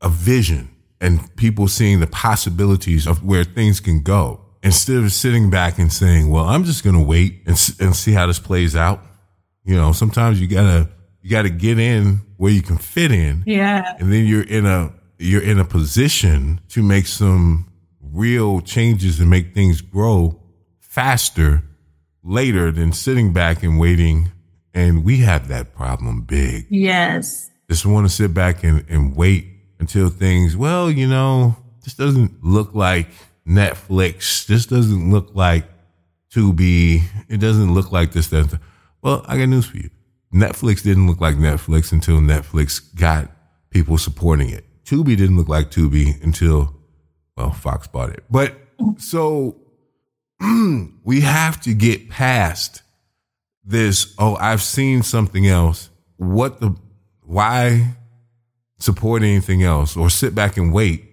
a 0.00 0.08
vision 0.08 0.68
and 1.00 1.34
people 1.36 1.68
seeing 1.68 2.00
the 2.00 2.06
possibilities 2.06 3.06
of 3.06 3.22
where 3.24 3.44
things 3.44 3.80
can 3.80 4.02
go 4.02 4.40
instead 4.62 4.96
of 4.96 5.12
sitting 5.12 5.48
back 5.48 5.78
and 5.78 5.92
saying, 5.92 6.28
well, 6.28 6.44
I'm 6.44 6.64
just 6.64 6.82
going 6.82 6.96
to 6.96 7.02
wait 7.02 7.42
and, 7.46 7.56
and 7.78 7.94
see 7.94 8.12
how 8.12 8.26
this 8.26 8.40
plays 8.40 8.74
out. 8.74 9.00
You 9.64 9.76
know, 9.76 9.92
sometimes 9.92 10.40
you 10.40 10.48
gotta, 10.48 10.88
you 11.22 11.30
gotta 11.30 11.50
get 11.50 11.78
in 11.78 12.20
where 12.36 12.52
you 12.52 12.62
can 12.62 12.78
fit 12.78 13.12
in. 13.12 13.42
Yeah. 13.46 13.96
And 13.98 14.12
then 14.12 14.26
you're 14.26 14.42
in 14.42 14.64
a, 14.66 14.92
you're 15.18 15.42
in 15.42 15.58
a 15.58 15.64
position 15.64 16.60
to 16.68 16.82
make 16.82 17.06
some 17.06 17.68
real 18.00 18.60
changes 18.60 19.20
and 19.20 19.30
make 19.30 19.54
things 19.54 19.80
grow 19.80 20.40
faster 20.80 21.62
later 22.22 22.70
than 22.70 22.92
sitting 22.92 23.32
back 23.32 23.62
and 23.62 23.78
waiting. 23.78 24.30
And 24.74 25.04
we 25.04 25.18
have 25.18 25.48
that 25.48 25.74
problem 25.74 26.22
big. 26.22 26.66
Yes. 26.68 27.50
Just 27.70 27.86
want 27.86 28.06
to 28.06 28.12
sit 28.12 28.34
back 28.34 28.62
and, 28.62 28.84
and 28.88 29.16
wait 29.16 29.46
until 29.78 30.08
things, 30.08 30.56
well, 30.56 30.90
you 30.90 31.06
know, 31.06 31.56
this 31.84 31.94
doesn't 31.94 32.44
look 32.44 32.74
like 32.74 33.08
Netflix. 33.46 34.46
This 34.46 34.66
doesn't 34.66 35.10
look 35.10 35.30
like 35.34 35.64
Tubi. 36.34 37.02
It 37.28 37.38
doesn't 37.38 37.72
look 37.72 37.92
like 37.92 38.12
this, 38.12 38.28
that. 38.28 38.60
Well, 39.02 39.24
I 39.26 39.38
got 39.38 39.48
news 39.48 39.66
for 39.66 39.78
you. 39.78 39.90
Netflix 40.34 40.82
didn't 40.82 41.06
look 41.06 41.20
like 41.20 41.36
Netflix 41.36 41.92
until 41.92 42.18
Netflix 42.18 42.82
got 42.94 43.30
people 43.70 43.96
supporting 43.96 44.50
it. 44.50 44.65
Tubi 44.86 45.16
didn't 45.16 45.36
look 45.36 45.48
like 45.48 45.70
Tubi 45.70 46.22
until, 46.22 46.74
well, 47.36 47.50
Fox 47.50 47.86
bought 47.86 48.10
it. 48.10 48.24
But 48.30 48.54
so 48.98 49.56
we 51.04 51.20
have 51.20 51.60
to 51.62 51.74
get 51.74 52.08
past 52.08 52.82
this. 53.64 54.14
Oh, 54.18 54.36
I've 54.36 54.62
seen 54.62 55.02
something 55.02 55.46
else. 55.46 55.90
What 56.16 56.60
the, 56.60 56.76
why 57.22 57.96
support 58.78 59.22
anything 59.22 59.62
else 59.62 59.96
or 59.96 60.10
sit 60.10 60.34
back 60.34 60.56
and 60.56 60.72
wait. 60.72 61.04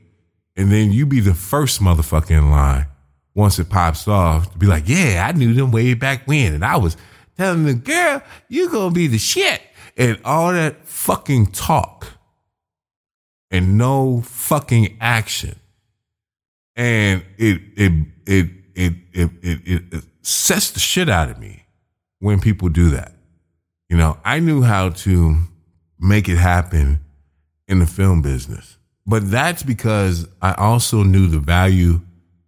And 0.55 0.71
then 0.71 0.91
you 0.91 1.05
be 1.05 1.19
the 1.19 1.33
first 1.33 1.81
motherfucker 1.81 2.31
in 2.31 2.51
line 2.51 2.88
once 3.33 3.57
it 3.57 3.69
pops 3.69 4.07
off 4.07 4.51
to 4.51 4.57
be 4.57 4.67
like, 4.67 4.88
yeah, 4.88 5.25
I 5.27 5.36
knew 5.36 5.53
them 5.53 5.71
way 5.71 5.93
back 5.93 6.27
when. 6.27 6.53
And 6.53 6.63
I 6.63 6.77
was 6.77 6.97
telling 7.38 7.65
the 7.65 7.73
girl, 7.73 8.21
you 8.49 8.69
gonna 8.69 8.93
be 8.93 9.07
the 9.07 9.17
shit. 9.17 9.62
And 9.97 10.19
all 10.25 10.51
that 10.53 10.86
fucking 10.86 11.47
talk 11.47 12.07
and 13.54 13.78
no 13.78 14.22
fucking 14.26 14.98
action. 15.00 15.56
And 16.76 17.24
it, 17.38 17.62
it, 17.78 17.92
it, 18.26 18.50
it, 18.76 18.94
it, 19.13 19.30
it, 19.44 19.94
it, 19.94 20.04
sets 20.24 20.72
the 20.72 20.80
shit 20.80 21.08
out 21.08 21.30
of 21.30 21.38
me 21.38 21.66
when 22.20 22.39
people 22.39 22.68
do 22.68 22.89
that. 22.89 23.13
You 23.89 23.98
know, 23.98 24.18
I 24.26 24.39
knew 24.39 24.63
how 24.63 24.89
to 24.89 25.38
make 26.00 26.28
it 26.28 26.38
happen 26.38 27.00
in 27.68 27.80
the 27.80 27.86
film 27.86 28.22
business. 28.22 28.78
But 29.06 29.30
that's 29.30 29.62
because 29.62 30.28
I 30.42 30.54
also 30.54 31.04
knew 31.04 31.28
the 31.28 31.39
value 31.39 32.02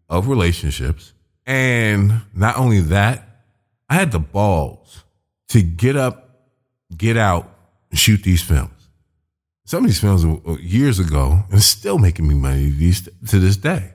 of 0.10 0.28
relationships. 0.28 1.14
And 1.46 2.22
not 2.34 2.58
only 2.58 2.80
that, 2.80 3.28
I 3.90 3.96
had 3.96 4.12
the 4.12 4.20
balls 4.20 5.04
to 5.50 5.62
get 5.62 5.96
up, 5.96 6.30
get 6.96 7.18
out, 7.18 7.54
and 7.92 8.00
shoot 8.00 8.24
these 8.24 8.42
films. 8.42 8.75
Some 9.66 9.84
of 9.84 9.90
these 9.90 10.00
films 10.00 10.24
uh, 10.24 10.58
years 10.62 11.00
ago 11.00 11.44
and 11.50 11.58
it's 11.58 11.66
still 11.66 11.98
making 11.98 12.28
me 12.28 12.36
money 12.36 12.72
to 13.28 13.40
this 13.40 13.58
day. 13.58 13.94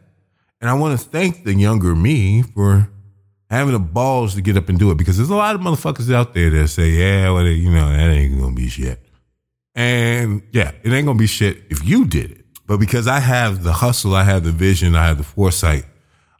And 0.61 0.69
I 0.69 0.75
want 0.75 1.01
to 1.01 1.09
thank 1.09 1.45
the 1.45 1.55
younger 1.55 1.95
me 1.95 2.43
for 2.43 2.91
having 3.49 3.73
the 3.73 3.79
balls 3.79 4.35
to 4.35 4.43
get 4.43 4.57
up 4.57 4.69
and 4.69 4.79
do 4.79 4.91
it 4.91 4.99
because 4.99 5.17
there's 5.17 5.31
a 5.31 5.35
lot 5.35 5.55
of 5.55 5.61
motherfuckers 5.63 6.13
out 6.13 6.35
there 6.35 6.51
that 6.51 6.69
say, 6.69 6.91
yeah, 6.91 7.31
well, 7.31 7.47
you 7.47 7.71
know, 7.71 7.89
that 7.91 8.11
ain't 8.11 8.39
going 8.39 8.55
to 8.55 8.61
be 8.61 8.69
shit. 8.69 9.01
And 9.75 10.43
yeah, 10.53 10.73
it 10.83 10.91
ain't 10.91 11.07
gonna 11.07 11.19
be 11.19 11.27
shit 11.27 11.63
if 11.71 11.85
you 11.85 12.05
did 12.07 12.31
it. 12.33 12.45
But 12.67 12.79
because 12.79 13.07
I 13.07 13.21
have 13.21 13.63
the 13.63 13.73
hustle, 13.73 14.15
I 14.15 14.25
have 14.25 14.45
the 14.45 14.53
vision, 14.53 14.95
I 14.95 15.07
have 15.07 15.19
the 15.19 15.25
foresight, 15.25 15.85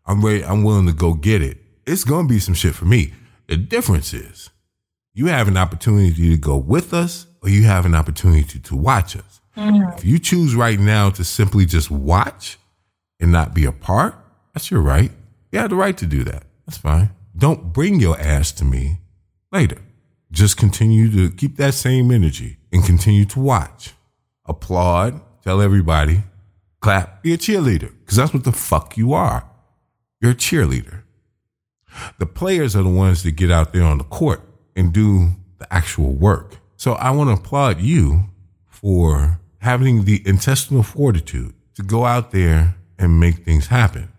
I'm 0.07 0.25
ready, 0.25 0.45
I'm 0.45 0.65
willing 0.65 0.87
to 0.87 0.93
go 0.93 1.15
get 1.15 1.43
it. 1.43 1.59
It's 1.87 2.05
gonna 2.05 2.29
be 2.29 2.39
some 2.39 2.55
shit 2.55 2.75
for 2.75 2.85
me. 2.85 3.15
The 3.47 3.57
difference 3.57 4.13
is 4.13 4.51
you 5.15 5.27
have 5.27 5.49
an 5.49 5.57
opportunity 5.57 6.31
to 6.31 6.37
go 6.37 6.57
with 6.57 6.93
us 6.93 7.27
or 7.43 7.49
you 7.49 7.65
have 7.65 7.87
an 7.87 7.95
opportunity 7.95 8.45
to, 8.45 8.61
to 8.61 8.77
watch 8.77 9.17
us. 9.17 9.41
Mm-hmm. 9.57 9.99
If 9.99 10.05
you 10.05 10.19
choose 10.19 10.55
right 10.55 10.79
now 10.79 11.11
to 11.11 11.25
simply 11.25 11.67
just 11.67 11.91
watch 11.91 12.59
and 13.19 13.33
not 13.33 13.55
be 13.55 13.65
a 13.65 13.73
part, 13.73 14.15
that's 14.55 14.71
your 14.71 14.81
right. 14.81 15.11
You 15.53 15.59
have 15.59 15.71
the 15.71 15.77
right 15.77 15.97
to 15.99 16.07
do 16.07 16.25
that. 16.25 16.45
That's 16.67 16.79
fine. 16.79 17.11
Don't 17.37 17.73
bring 17.73 18.01
your 18.01 18.19
ass 18.19 18.53
to 18.53 18.65
me 18.65 18.99
later. 19.53 19.79
Just 20.31 20.57
continue 20.57 21.11
to 21.11 21.35
keep 21.35 21.57
that 21.57 21.75
same 21.75 22.11
energy 22.11 22.59
and 22.73 22.85
continue 22.85 23.25
to 23.27 23.41
watch. 23.41 23.95
Applaud, 24.47 25.21
tell 25.43 25.61
everybody, 25.61 26.23
clap, 26.81 27.23
be 27.23 27.33
a 27.33 27.39
cheerleader, 27.39 27.93
because 28.01 28.17
that's 28.17 28.33
what 28.33 28.45
the 28.45 28.53
fuck 28.53 28.97
you 28.97 29.13
are. 29.13 29.49
You're 30.21 30.33
a 30.33 30.37
cheerleader. 30.37 31.03
The 32.19 32.27
players 32.27 32.77
are 32.77 32.83
the 32.83 32.89
ones 32.89 33.25
that 33.25 33.33
get 33.33 33.51
out 33.51 33.73
there 33.73 33.83
on 33.83 33.99
the 33.99 34.05
court 34.05 34.43
and 34.77 34.93
do 34.93 35.31
the 35.59 35.73
actual 35.73 36.13
work. 36.13 36.60
So 36.81 36.93
I 36.93 37.11
want 37.11 37.29
to 37.29 37.35
applaud 37.35 37.83
you 37.83 38.25
for 38.67 39.39
having 39.59 40.07
the 40.07 40.23
intestinal 40.25 40.83
fortitude 40.83 41.53
to 41.75 41.83
go 41.83 42.07
out 42.07 42.31
there 42.31 42.75
and 42.99 43.21
make 43.21 43.45
things 43.45 43.67
happen. 43.67 44.11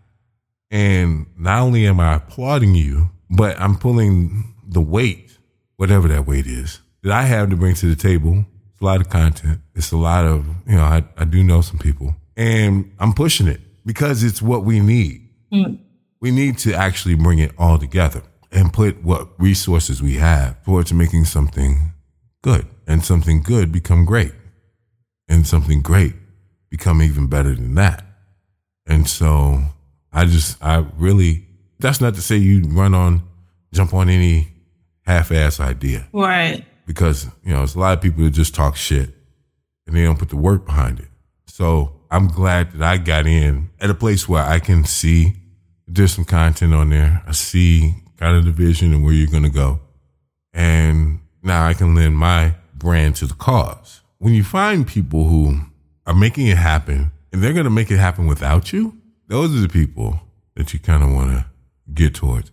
And 0.69 1.25
not 1.35 1.63
only 1.63 1.87
am 1.87 1.99
I 1.99 2.13
applauding 2.17 2.75
you, 2.75 3.09
but 3.31 3.59
I'm 3.59 3.77
pulling 3.77 4.53
the 4.63 4.79
weight 4.79 5.39
whatever 5.77 6.07
that 6.09 6.27
weight 6.27 6.45
is 6.45 6.81
that 7.01 7.11
I 7.11 7.23
have 7.23 7.49
to 7.49 7.55
bring 7.55 7.73
to 7.73 7.87
the 7.87 7.95
table. 7.95 8.45
It's 8.73 8.81
a 8.81 8.85
lot 8.85 9.01
of 9.01 9.09
content. 9.09 9.59
It's 9.73 9.91
a 9.91 9.97
lot 9.97 10.25
of, 10.25 10.45
you 10.67 10.75
know, 10.75 10.83
I, 10.83 11.03
I 11.17 11.25
do 11.25 11.43
know 11.43 11.61
some 11.61 11.79
people 11.79 12.15
and 12.37 12.93
I'm 12.99 13.13
pushing 13.13 13.47
it 13.47 13.61
because 13.87 14.23
it's 14.23 14.39
what 14.39 14.63
we 14.65 14.81
need. 14.81 15.27
Mm. 15.51 15.79
We 16.19 16.29
need 16.29 16.59
to 16.59 16.75
actually 16.75 17.15
bring 17.15 17.39
it 17.39 17.53
all 17.57 17.79
together 17.79 18.21
and 18.51 18.71
put 18.71 19.03
what 19.03 19.29
resources 19.39 19.99
we 19.99 20.17
have 20.17 20.63
towards 20.63 20.93
making 20.93 21.25
something 21.25 21.90
good 22.41 22.65
and 22.87 23.03
something 23.03 23.41
good 23.41 23.71
become 23.71 24.05
great 24.05 24.33
and 25.27 25.45
something 25.47 25.81
great 25.81 26.13
become 26.69 27.01
even 27.01 27.27
better 27.27 27.53
than 27.55 27.75
that. 27.75 28.03
And 28.87 29.07
so 29.07 29.61
I 30.11 30.25
just, 30.25 30.61
I 30.63 30.85
really, 30.97 31.45
that's 31.79 32.01
not 32.01 32.15
to 32.15 32.21
say 32.21 32.37
you 32.37 32.61
run 32.61 32.93
on, 32.93 33.23
jump 33.73 33.93
on 33.93 34.09
any 34.09 34.49
half-ass 35.05 35.59
idea. 35.59 36.07
Right. 36.11 36.65
Because, 36.85 37.25
you 37.43 37.51
know, 37.51 37.59
there's 37.59 37.75
a 37.75 37.79
lot 37.79 37.97
of 37.97 38.01
people 38.01 38.23
that 38.23 38.31
just 38.31 38.53
talk 38.53 38.75
shit 38.75 39.09
and 39.87 39.95
they 39.95 40.03
don't 40.03 40.19
put 40.19 40.29
the 40.29 40.37
work 40.37 40.65
behind 40.65 40.99
it. 40.99 41.07
So 41.47 42.01
I'm 42.09 42.27
glad 42.27 42.73
that 42.73 42.81
I 42.81 42.97
got 42.97 43.25
in 43.25 43.69
at 43.79 43.89
a 43.89 43.93
place 43.93 44.27
where 44.27 44.43
I 44.43 44.59
can 44.59 44.83
see 44.83 45.35
there's 45.87 46.13
some 46.13 46.25
content 46.25 46.73
on 46.73 46.89
there. 46.89 47.23
I 47.25 47.31
see 47.31 47.95
kind 48.17 48.35
of 48.35 48.45
the 48.45 48.51
vision 48.51 48.93
and 48.93 49.03
where 49.03 49.13
you're 49.13 49.27
going 49.27 49.43
to 49.43 49.49
go. 49.49 49.79
And 50.53 51.20
now 51.43 51.67
I 51.67 51.73
can 51.73 51.95
lend 51.95 52.17
my 52.17 52.55
brand 52.75 53.15
to 53.17 53.27
the 53.27 53.33
cause. 53.33 54.01
When 54.17 54.33
you 54.33 54.43
find 54.43 54.87
people 54.87 55.25
who 55.25 55.61
are 56.05 56.13
making 56.13 56.47
it 56.47 56.57
happen 56.57 57.11
and 57.31 57.41
they're 57.41 57.53
going 57.53 57.65
to 57.65 57.71
make 57.71 57.89
it 57.89 57.97
happen 57.97 58.27
without 58.27 58.71
you, 58.71 58.97
those 59.27 59.55
are 59.55 59.59
the 59.59 59.69
people 59.69 60.21
that 60.55 60.73
you 60.73 60.79
kind 60.79 61.03
of 61.03 61.11
want 61.11 61.31
to 61.31 61.45
get 61.93 62.13
towards. 62.13 62.51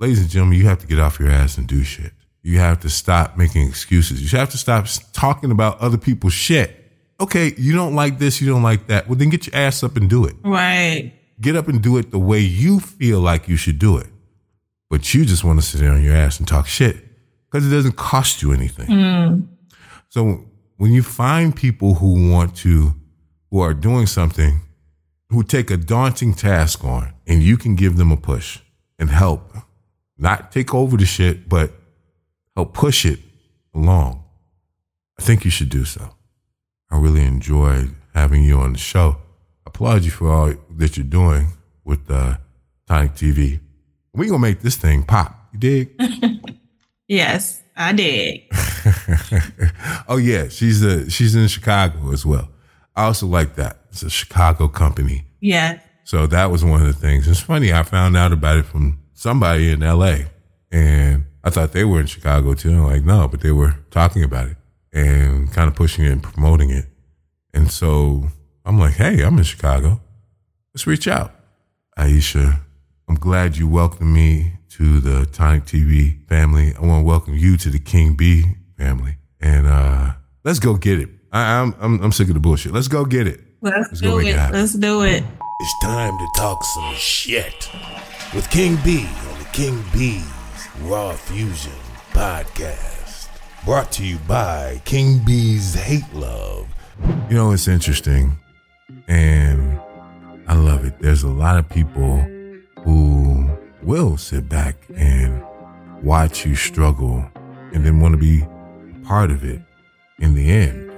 Ladies 0.00 0.20
and 0.20 0.30
gentlemen, 0.30 0.58
you 0.58 0.66
have 0.66 0.78
to 0.78 0.86
get 0.86 0.98
off 0.98 1.18
your 1.18 1.30
ass 1.30 1.58
and 1.58 1.66
do 1.66 1.82
shit. 1.82 2.12
You 2.42 2.58
have 2.58 2.80
to 2.80 2.88
stop 2.88 3.36
making 3.36 3.66
excuses. 3.66 4.32
You 4.32 4.38
have 4.38 4.50
to 4.50 4.56
stop 4.56 4.86
talking 5.12 5.50
about 5.50 5.78
other 5.80 5.98
people's 5.98 6.32
shit. 6.32 6.76
Okay, 7.20 7.52
you 7.58 7.74
don't 7.74 7.96
like 7.96 8.18
this, 8.18 8.40
you 8.40 8.48
don't 8.48 8.62
like 8.62 8.86
that. 8.86 9.08
Well, 9.08 9.16
then 9.16 9.28
get 9.28 9.46
your 9.46 9.56
ass 9.56 9.82
up 9.82 9.96
and 9.96 10.08
do 10.08 10.24
it. 10.24 10.36
Right. 10.44 11.12
Get 11.40 11.56
up 11.56 11.68
and 11.68 11.82
do 11.82 11.98
it 11.98 12.12
the 12.12 12.18
way 12.18 12.38
you 12.38 12.78
feel 12.80 13.20
like 13.20 13.48
you 13.48 13.56
should 13.56 13.78
do 13.78 13.98
it. 13.98 14.06
But 14.88 15.12
you 15.12 15.24
just 15.24 15.42
want 15.44 15.60
to 15.60 15.66
sit 15.66 15.80
there 15.80 15.92
on 15.92 16.02
your 16.02 16.14
ass 16.14 16.38
and 16.38 16.46
talk 16.48 16.66
shit 16.68 17.07
because 17.50 17.66
it 17.66 17.74
doesn't 17.74 17.96
cost 17.96 18.42
you 18.42 18.52
anything. 18.52 18.86
So 20.08 20.44
when 20.76 20.92
you 20.92 21.02
find 21.02 21.54
people 21.54 21.94
who 21.94 22.30
want 22.30 22.56
to, 22.58 22.94
who 23.50 23.60
are 23.60 23.74
doing 23.74 24.06
something, 24.06 24.60
who 25.30 25.42
take 25.42 25.70
a 25.70 25.76
daunting 25.76 26.34
task 26.34 26.84
on, 26.84 27.12
and 27.26 27.42
you 27.42 27.56
can 27.56 27.74
give 27.74 27.96
them 27.96 28.10
a 28.12 28.16
push 28.16 28.60
and 28.98 29.10
help, 29.10 29.52
not 30.16 30.50
take 30.52 30.74
over 30.74 30.96
the 30.96 31.06
shit, 31.06 31.48
but 31.48 31.72
help 32.56 32.74
push 32.74 33.04
it 33.04 33.20
along, 33.74 34.24
I 35.18 35.22
think 35.22 35.44
you 35.44 35.50
should 35.50 35.68
do 35.68 35.84
so. 35.84 36.14
I 36.90 36.98
really 36.98 37.22
enjoyed 37.24 37.94
having 38.14 38.44
you 38.44 38.58
on 38.58 38.72
the 38.72 38.78
show. 38.78 39.16
I 39.66 39.68
applaud 39.68 40.04
you 40.04 40.10
for 40.10 40.30
all 40.30 40.54
that 40.76 40.96
you're 40.96 41.04
doing 41.04 41.48
with 41.84 42.10
uh, 42.10 42.38
Tonic 42.86 43.14
TV. 43.14 43.60
We're 44.14 44.30
gonna 44.30 44.38
make 44.38 44.60
this 44.60 44.76
thing 44.76 45.02
pop. 45.04 45.48
You 45.52 45.58
dig? 45.58 46.00
Yes, 47.08 47.62
I 47.74 47.92
did. 47.92 48.42
oh 50.08 50.18
yeah, 50.18 50.48
she's 50.48 50.82
a 50.82 51.10
she's 51.10 51.34
in 51.34 51.48
Chicago 51.48 52.12
as 52.12 52.24
well. 52.24 52.48
I 52.94 53.04
also 53.04 53.26
like 53.26 53.54
that. 53.56 53.78
It's 53.90 54.02
a 54.02 54.10
Chicago 54.10 54.68
company. 54.68 55.24
Yeah. 55.40 55.80
So 56.04 56.26
that 56.26 56.50
was 56.50 56.64
one 56.64 56.80
of 56.80 56.86
the 56.86 56.92
things. 56.92 57.26
It's 57.26 57.40
funny, 57.40 57.72
I 57.72 57.82
found 57.82 58.16
out 58.16 58.32
about 58.32 58.58
it 58.58 58.66
from 58.66 58.98
somebody 59.14 59.70
in 59.70 59.80
LA 59.80 60.18
and 60.70 61.24
I 61.44 61.50
thought 61.50 61.72
they 61.72 61.84
were 61.84 62.00
in 62.00 62.06
Chicago 62.06 62.54
too. 62.54 62.72
I'm 62.72 62.84
like, 62.84 63.04
no, 63.04 63.28
but 63.28 63.40
they 63.40 63.52
were 63.52 63.74
talking 63.90 64.22
about 64.22 64.48
it 64.48 64.56
and 64.92 65.52
kind 65.52 65.68
of 65.68 65.74
pushing 65.74 66.04
it 66.04 66.12
and 66.12 66.22
promoting 66.22 66.70
it. 66.70 66.86
And 67.54 67.70
so 67.70 68.28
I'm 68.64 68.78
like, 68.78 68.94
hey, 68.94 69.22
I'm 69.22 69.38
in 69.38 69.44
Chicago. 69.44 70.00
Let's 70.74 70.86
reach 70.86 71.08
out. 71.08 71.34
Aisha, 71.98 72.60
I'm 73.08 73.14
glad 73.14 73.56
you 73.56 73.66
welcomed 73.66 74.12
me 74.12 74.57
to 74.78 75.00
the 75.00 75.26
Tonic 75.26 75.64
TV 75.64 76.24
family. 76.28 76.72
I 76.72 76.86
want 76.86 77.02
to 77.02 77.04
welcome 77.04 77.34
you 77.34 77.56
to 77.56 77.68
the 77.68 77.80
King 77.80 78.14
B 78.14 78.44
family. 78.76 79.16
And 79.40 79.66
uh 79.66 80.12
let's 80.44 80.60
go 80.60 80.76
get 80.76 81.00
it. 81.00 81.08
I, 81.32 81.60
I'm, 81.60 81.74
I'm 81.80 82.00
I'm 82.04 82.12
sick 82.12 82.28
of 82.28 82.34
the 82.34 82.40
bullshit. 82.40 82.72
Let's 82.72 82.86
go 82.86 83.04
get 83.04 83.26
it. 83.26 83.40
Let's, 83.60 83.88
Let's 83.88 84.00
do 84.00 84.18
make 84.18 84.28
it 84.28 84.36
it. 84.36 84.52
Let's 84.52 84.74
do 84.74 85.02
it. 85.02 85.24
It's 85.60 85.74
time 85.82 86.16
to 86.16 86.28
talk 86.36 86.62
some 86.62 86.94
shit 86.94 87.68
with 88.32 88.48
King 88.50 88.78
B 88.84 89.04
on 89.30 89.38
the 89.40 89.48
King 89.52 89.82
B's 89.92 90.22
Raw 90.82 91.12
Fusion 91.12 91.72
podcast. 92.12 93.28
Brought 93.64 93.90
to 93.92 94.06
you 94.06 94.18
by 94.28 94.80
King 94.84 95.18
B's 95.24 95.74
Hate 95.74 96.14
Love. 96.14 96.68
You 97.28 97.34
know, 97.34 97.50
it's 97.50 97.66
interesting 97.66 98.38
and 99.08 99.80
I 100.46 100.54
love 100.54 100.84
it. 100.84 101.00
There's 101.00 101.24
a 101.24 101.28
lot 101.28 101.58
of 101.58 101.68
people 101.68 102.18
who 102.84 103.17
will 103.88 104.18
sit 104.18 104.46
back 104.50 104.76
and 104.96 105.42
watch 106.02 106.44
you 106.44 106.54
struggle 106.54 107.24
and 107.72 107.86
then 107.86 108.00
want 108.00 108.12
to 108.12 108.18
be 108.18 108.46
part 109.04 109.30
of 109.30 109.42
it 109.42 109.62
in 110.18 110.34
the 110.34 110.50
end 110.50 110.92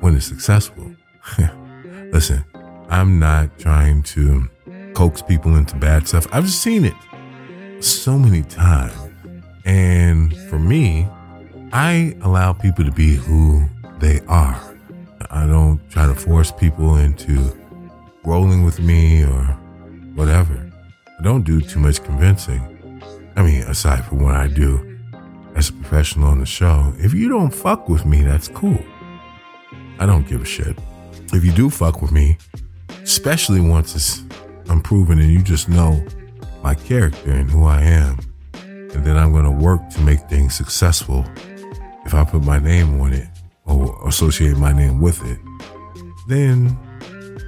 when 0.00 0.14
it's 0.14 0.26
successful. 0.26 0.94
Listen, 2.12 2.44
I'm 2.90 3.18
not 3.18 3.58
trying 3.58 4.02
to 4.02 4.50
coax 4.92 5.22
people 5.22 5.56
into 5.56 5.76
bad 5.76 6.06
stuff. 6.06 6.26
I've 6.30 6.50
seen 6.50 6.84
it 6.84 6.94
so 7.82 8.18
many 8.18 8.42
times. 8.42 8.92
And 9.64 10.36
for 10.50 10.58
me, 10.58 11.08
I 11.72 12.18
allow 12.20 12.52
people 12.52 12.84
to 12.84 12.92
be 12.92 13.14
who 13.14 13.64
they 13.98 14.20
are. 14.28 14.60
I 15.30 15.46
don't 15.46 15.80
try 15.88 16.06
to 16.06 16.14
force 16.14 16.52
people 16.52 16.96
into 16.96 17.56
rolling 18.24 18.62
with 18.62 18.78
me 18.78 19.24
or 19.24 19.42
whatever. 20.14 20.65
Don't 21.22 21.44
do 21.44 21.60
too 21.60 21.80
much 21.80 22.02
convincing. 22.04 22.60
I 23.36 23.42
mean, 23.42 23.62
aside 23.62 24.04
from 24.04 24.22
what 24.22 24.34
I 24.34 24.48
do 24.48 24.98
as 25.54 25.70
a 25.70 25.72
professional 25.72 26.28
on 26.28 26.40
the 26.40 26.46
show, 26.46 26.92
if 26.98 27.14
you 27.14 27.28
don't 27.28 27.52
fuck 27.52 27.88
with 27.88 28.04
me, 28.04 28.22
that's 28.22 28.48
cool. 28.48 28.78
I 29.98 30.06
don't 30.06 30.28
give 30.28 30.42
a 30.42 30.44
shit. 30.44 30.78
If 31.32 31.44
you 31.44 31.52
do 31.52 31.70
fuck 31.70 32.02
with 32.02 32.12
me, 32.12 32.36
especially 33.02 33.60
once 33.60 33.94
it's 33.94 34.22
unproven 34.68 35.18
and 35.18 35.30
you 35.30 35.42
just 35.42 35.68
know 35.68 36.04
my 36.62 36.74
character 36.74 37.30
and 37.30 37.50
who 37.50 37.64
I 37.64 37.82
am, 37.82 38.18
and 38.54 39.04
then 39.04 39.16
I'm 39.16 39.32
going 39.32 39.44
to 39.44 39.50
work 39.50 39.88
to 39.90 40.00
make 40.00 40.20
things 40.28 40.54
successful 40.54 41.24
if 42.06 42.14
I 42.14 42.24
put 42.24 42.44
my 42.44 42.58
name 42.58 43.00
on 43.00 43.12
it 43.12 43.26
or 43.64 43.98
associate 44.06 44.56
my 44.56 44.72
name 44.72 45.00
with 45.00 45.24
it, 45.24 45.38
then 46.28 46.78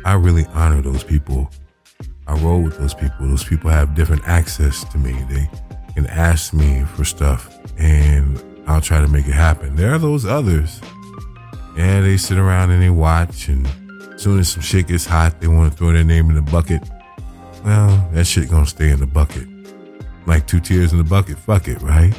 I 0.05 0.14
really 0.14 0.47
honor 0.47 0.83
those 0.83 1.05
people. 1.05 1.51
I 2.29 2.35
roll 2.41 2.62
with 2.62 2.79
those 2.79 2.95
people. 2.95 3.26
Those 3.26 3.45
people 3.45 3.70
have 3.70 3.95
different 3.95 4.26
access 4.29 4.85
to 4.85 4.99
me. 4.99 5.12
They 5.29 5.51
can 5.95 6.07
ask 6.07 6.53
me 6.53 6.85
for 6.85 7.05
stuff 7.05 7.59
and 7.79 8.43
I'll 8.66 8.81
try 8.81 9.01
to 9.01 9.09
make 9.09 9.26
it 9.26 9.33
happen. 9.33 9.76
There 9.76 9.93
are 9.93 9.99
those 9.99 10.24
others. 10.24 10.81
Yeah, 11.76 12.01
they 12.01 12.16
sit 12.16 12.39
around 12.39 12.70
and 12.70 12.83
they 12.83 12.91
watch 12.91 13.49
and 13.49 13.66
as 14.14 14.22
soon 14.22 14.39
as 14.39 14.49
some 14.51 14.62
shit 14.62 14.89
gets 14.89 15.07
hot, 15.07 15.41
they 15.41 15.49
want 15.49 15.72
to 15.72 15.79
throw 15.79 15.93
their 15.93 16.05
name 16.05 16.29
in 16.29 16.37
the 16.37 16.43
bucket. 16.43 16.83
Well, 17.64 18.09
that 18.12 18.26
shit 18.26 18.51
gonna 18.51 18.66
stay 18.66 18.91
in 18.91 19.01
the 19.01 19.07
bucket. 19.07 19.49
Like 20.26 20.47
two 20.47 20.61
tears 20.61 20.93
in 20.93 20.99
the 20.99 21.05
bucket, 21.05 21.39
fuck 21.39 21.66
it, 21.68 21.81
right? 21.83 22.14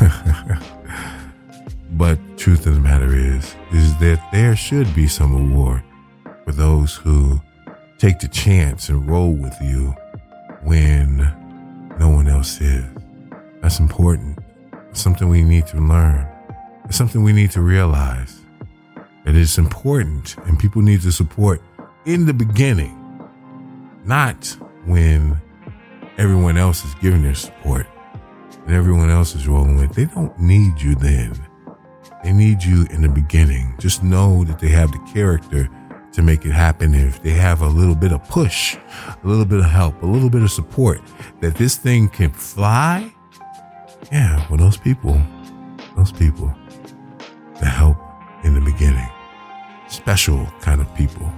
But 1.96 2.18
truth 2.36 2.66
of 2.66 2.74
the 2.74 2.80
matter 2.80 3.16
is, 3.16 3.54
is 3.72 3.96
that 4.00 4.20
there 4.30 4.54
should 4.54 4.94
be 4.94 5.08
some 5.08 5.34
reward 5.34 5.82
for 6.44 6.52
those 6.52 6.94
who 6.94 7.40
take 7.98 8.18
the 8.18 8.28
chance 8.28 8.88
and 8.88 9.08
roll 9.08 9.32
with 9.32 9.56
you 9.60 9.94
when 10.62 11.18
no 11.98 12.10
one 12.10 12.28
else 12.28 12.60
is. 12.60 12.84
That's 13.62 13.78
important. 13.78 14.38
It's 14.90 15.00
something 15.00 15.28
we 15.28 15.42
need 15.42 15.66
to 15.68 15.78
learn. 15.78 16.26
It's 16.84 16.96
something 16.96 17.22
we 17.22 17.32
need 17.32 17.50
to 17.52 17.60
realize 17.60 18.40
that 19.24 19.34
it's 19.34 19.58
important 19.58 20.36
and 20.46 20.58
people 20.58 20.82
need 20.82 21.02
to 21.02 21.12
support 21.12 21.62
in 22.04 22.26
the 22.26 22.34
beginning, 22.34 22.94
not 24.04 24.56
when 24.84 25.40
everyone 26.18 26.56
else 26.56 26.84
is 26.84 26.94
giving 26.96 27.22
their 27.22 27.34
support 27.34 27.86
and 28.66 28.74
everyone 28.74 29.10
else 29.10 29.34
is 29.34 29.48
rolling 29.48 29.76
with. 29.76 29.94
They 29.94 30.04
don't 30.04 30.38
need 30.38 30.80
you 30.80 30.94
then. 30.94 31.34
They 32.22 32.32
need 32.32 32.62
you 32.62 32.86
in 32.90 33.02
the 33.02 33.08
beginning. 33.08 33.74
Just 33.78 34.02
know 34.02 34.44
that 34.44 34.58
they 34.58 34.68
have 34.68 34.92
the 34.92 35.10
character 35.12 35.68
to 36.16 36.22
make 36.22 36.46
it 36.46 36.52
happen. 36.52 36.94
If 36.94 37.22
they 37.22 37.32
have 37.32 37.60
a 37.60 37.68
little 37.68 37.94
bit 37.94 38.10
of 38.10 38.26
push, 38.28 38.74
a 38.74 39.18
little 39.22 39.44
bit 39.44 39.58
of 39.58 39.66
help, 39.66 40.02
a 40.02 40.06
little 40.06 40.30
bit 40.30 40.42
of 40.42 40.50
support, 40.50 41.02
that 41.40 41.56
this 41.56 41.76
thing 41.76 42.08
can 42.08 42.32
fly. 42.32 43.12
Yeah, 44.10 44.44
well, 44.48 44.56
those 44.56 44.78
people, 44.78 45.20
those 45.94 46.12
people 46.12 46.54
that 47.60 47.66
help 47.66 47.98
in 48.44 48.54
the 48.54 48.62
beginning, 48.62 49.08
special 49.88 50.46
kind 50.62 50.80
of 50.80 50.92
people. 50.94 51.30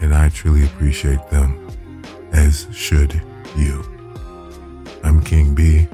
And 0.00 0.12
I 0.12 0.28
truly 0.28 0.64
appreciate 0.64 1.30
them, 1.30 2.02
as 2.32 2.66
should 2.72 3.22
you. 3.56 3.84
I'm 5.04 5.22
King 5.22 5.54
B, 5.54 5.86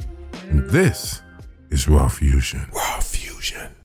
and 0.48 0.70
this 0.70 1.20
is 1.68 1.86
Raw 1.86 2.08
Fusion. 2.08 2.66
Raw 2.72 3.00
Fusion. 3.00 3.70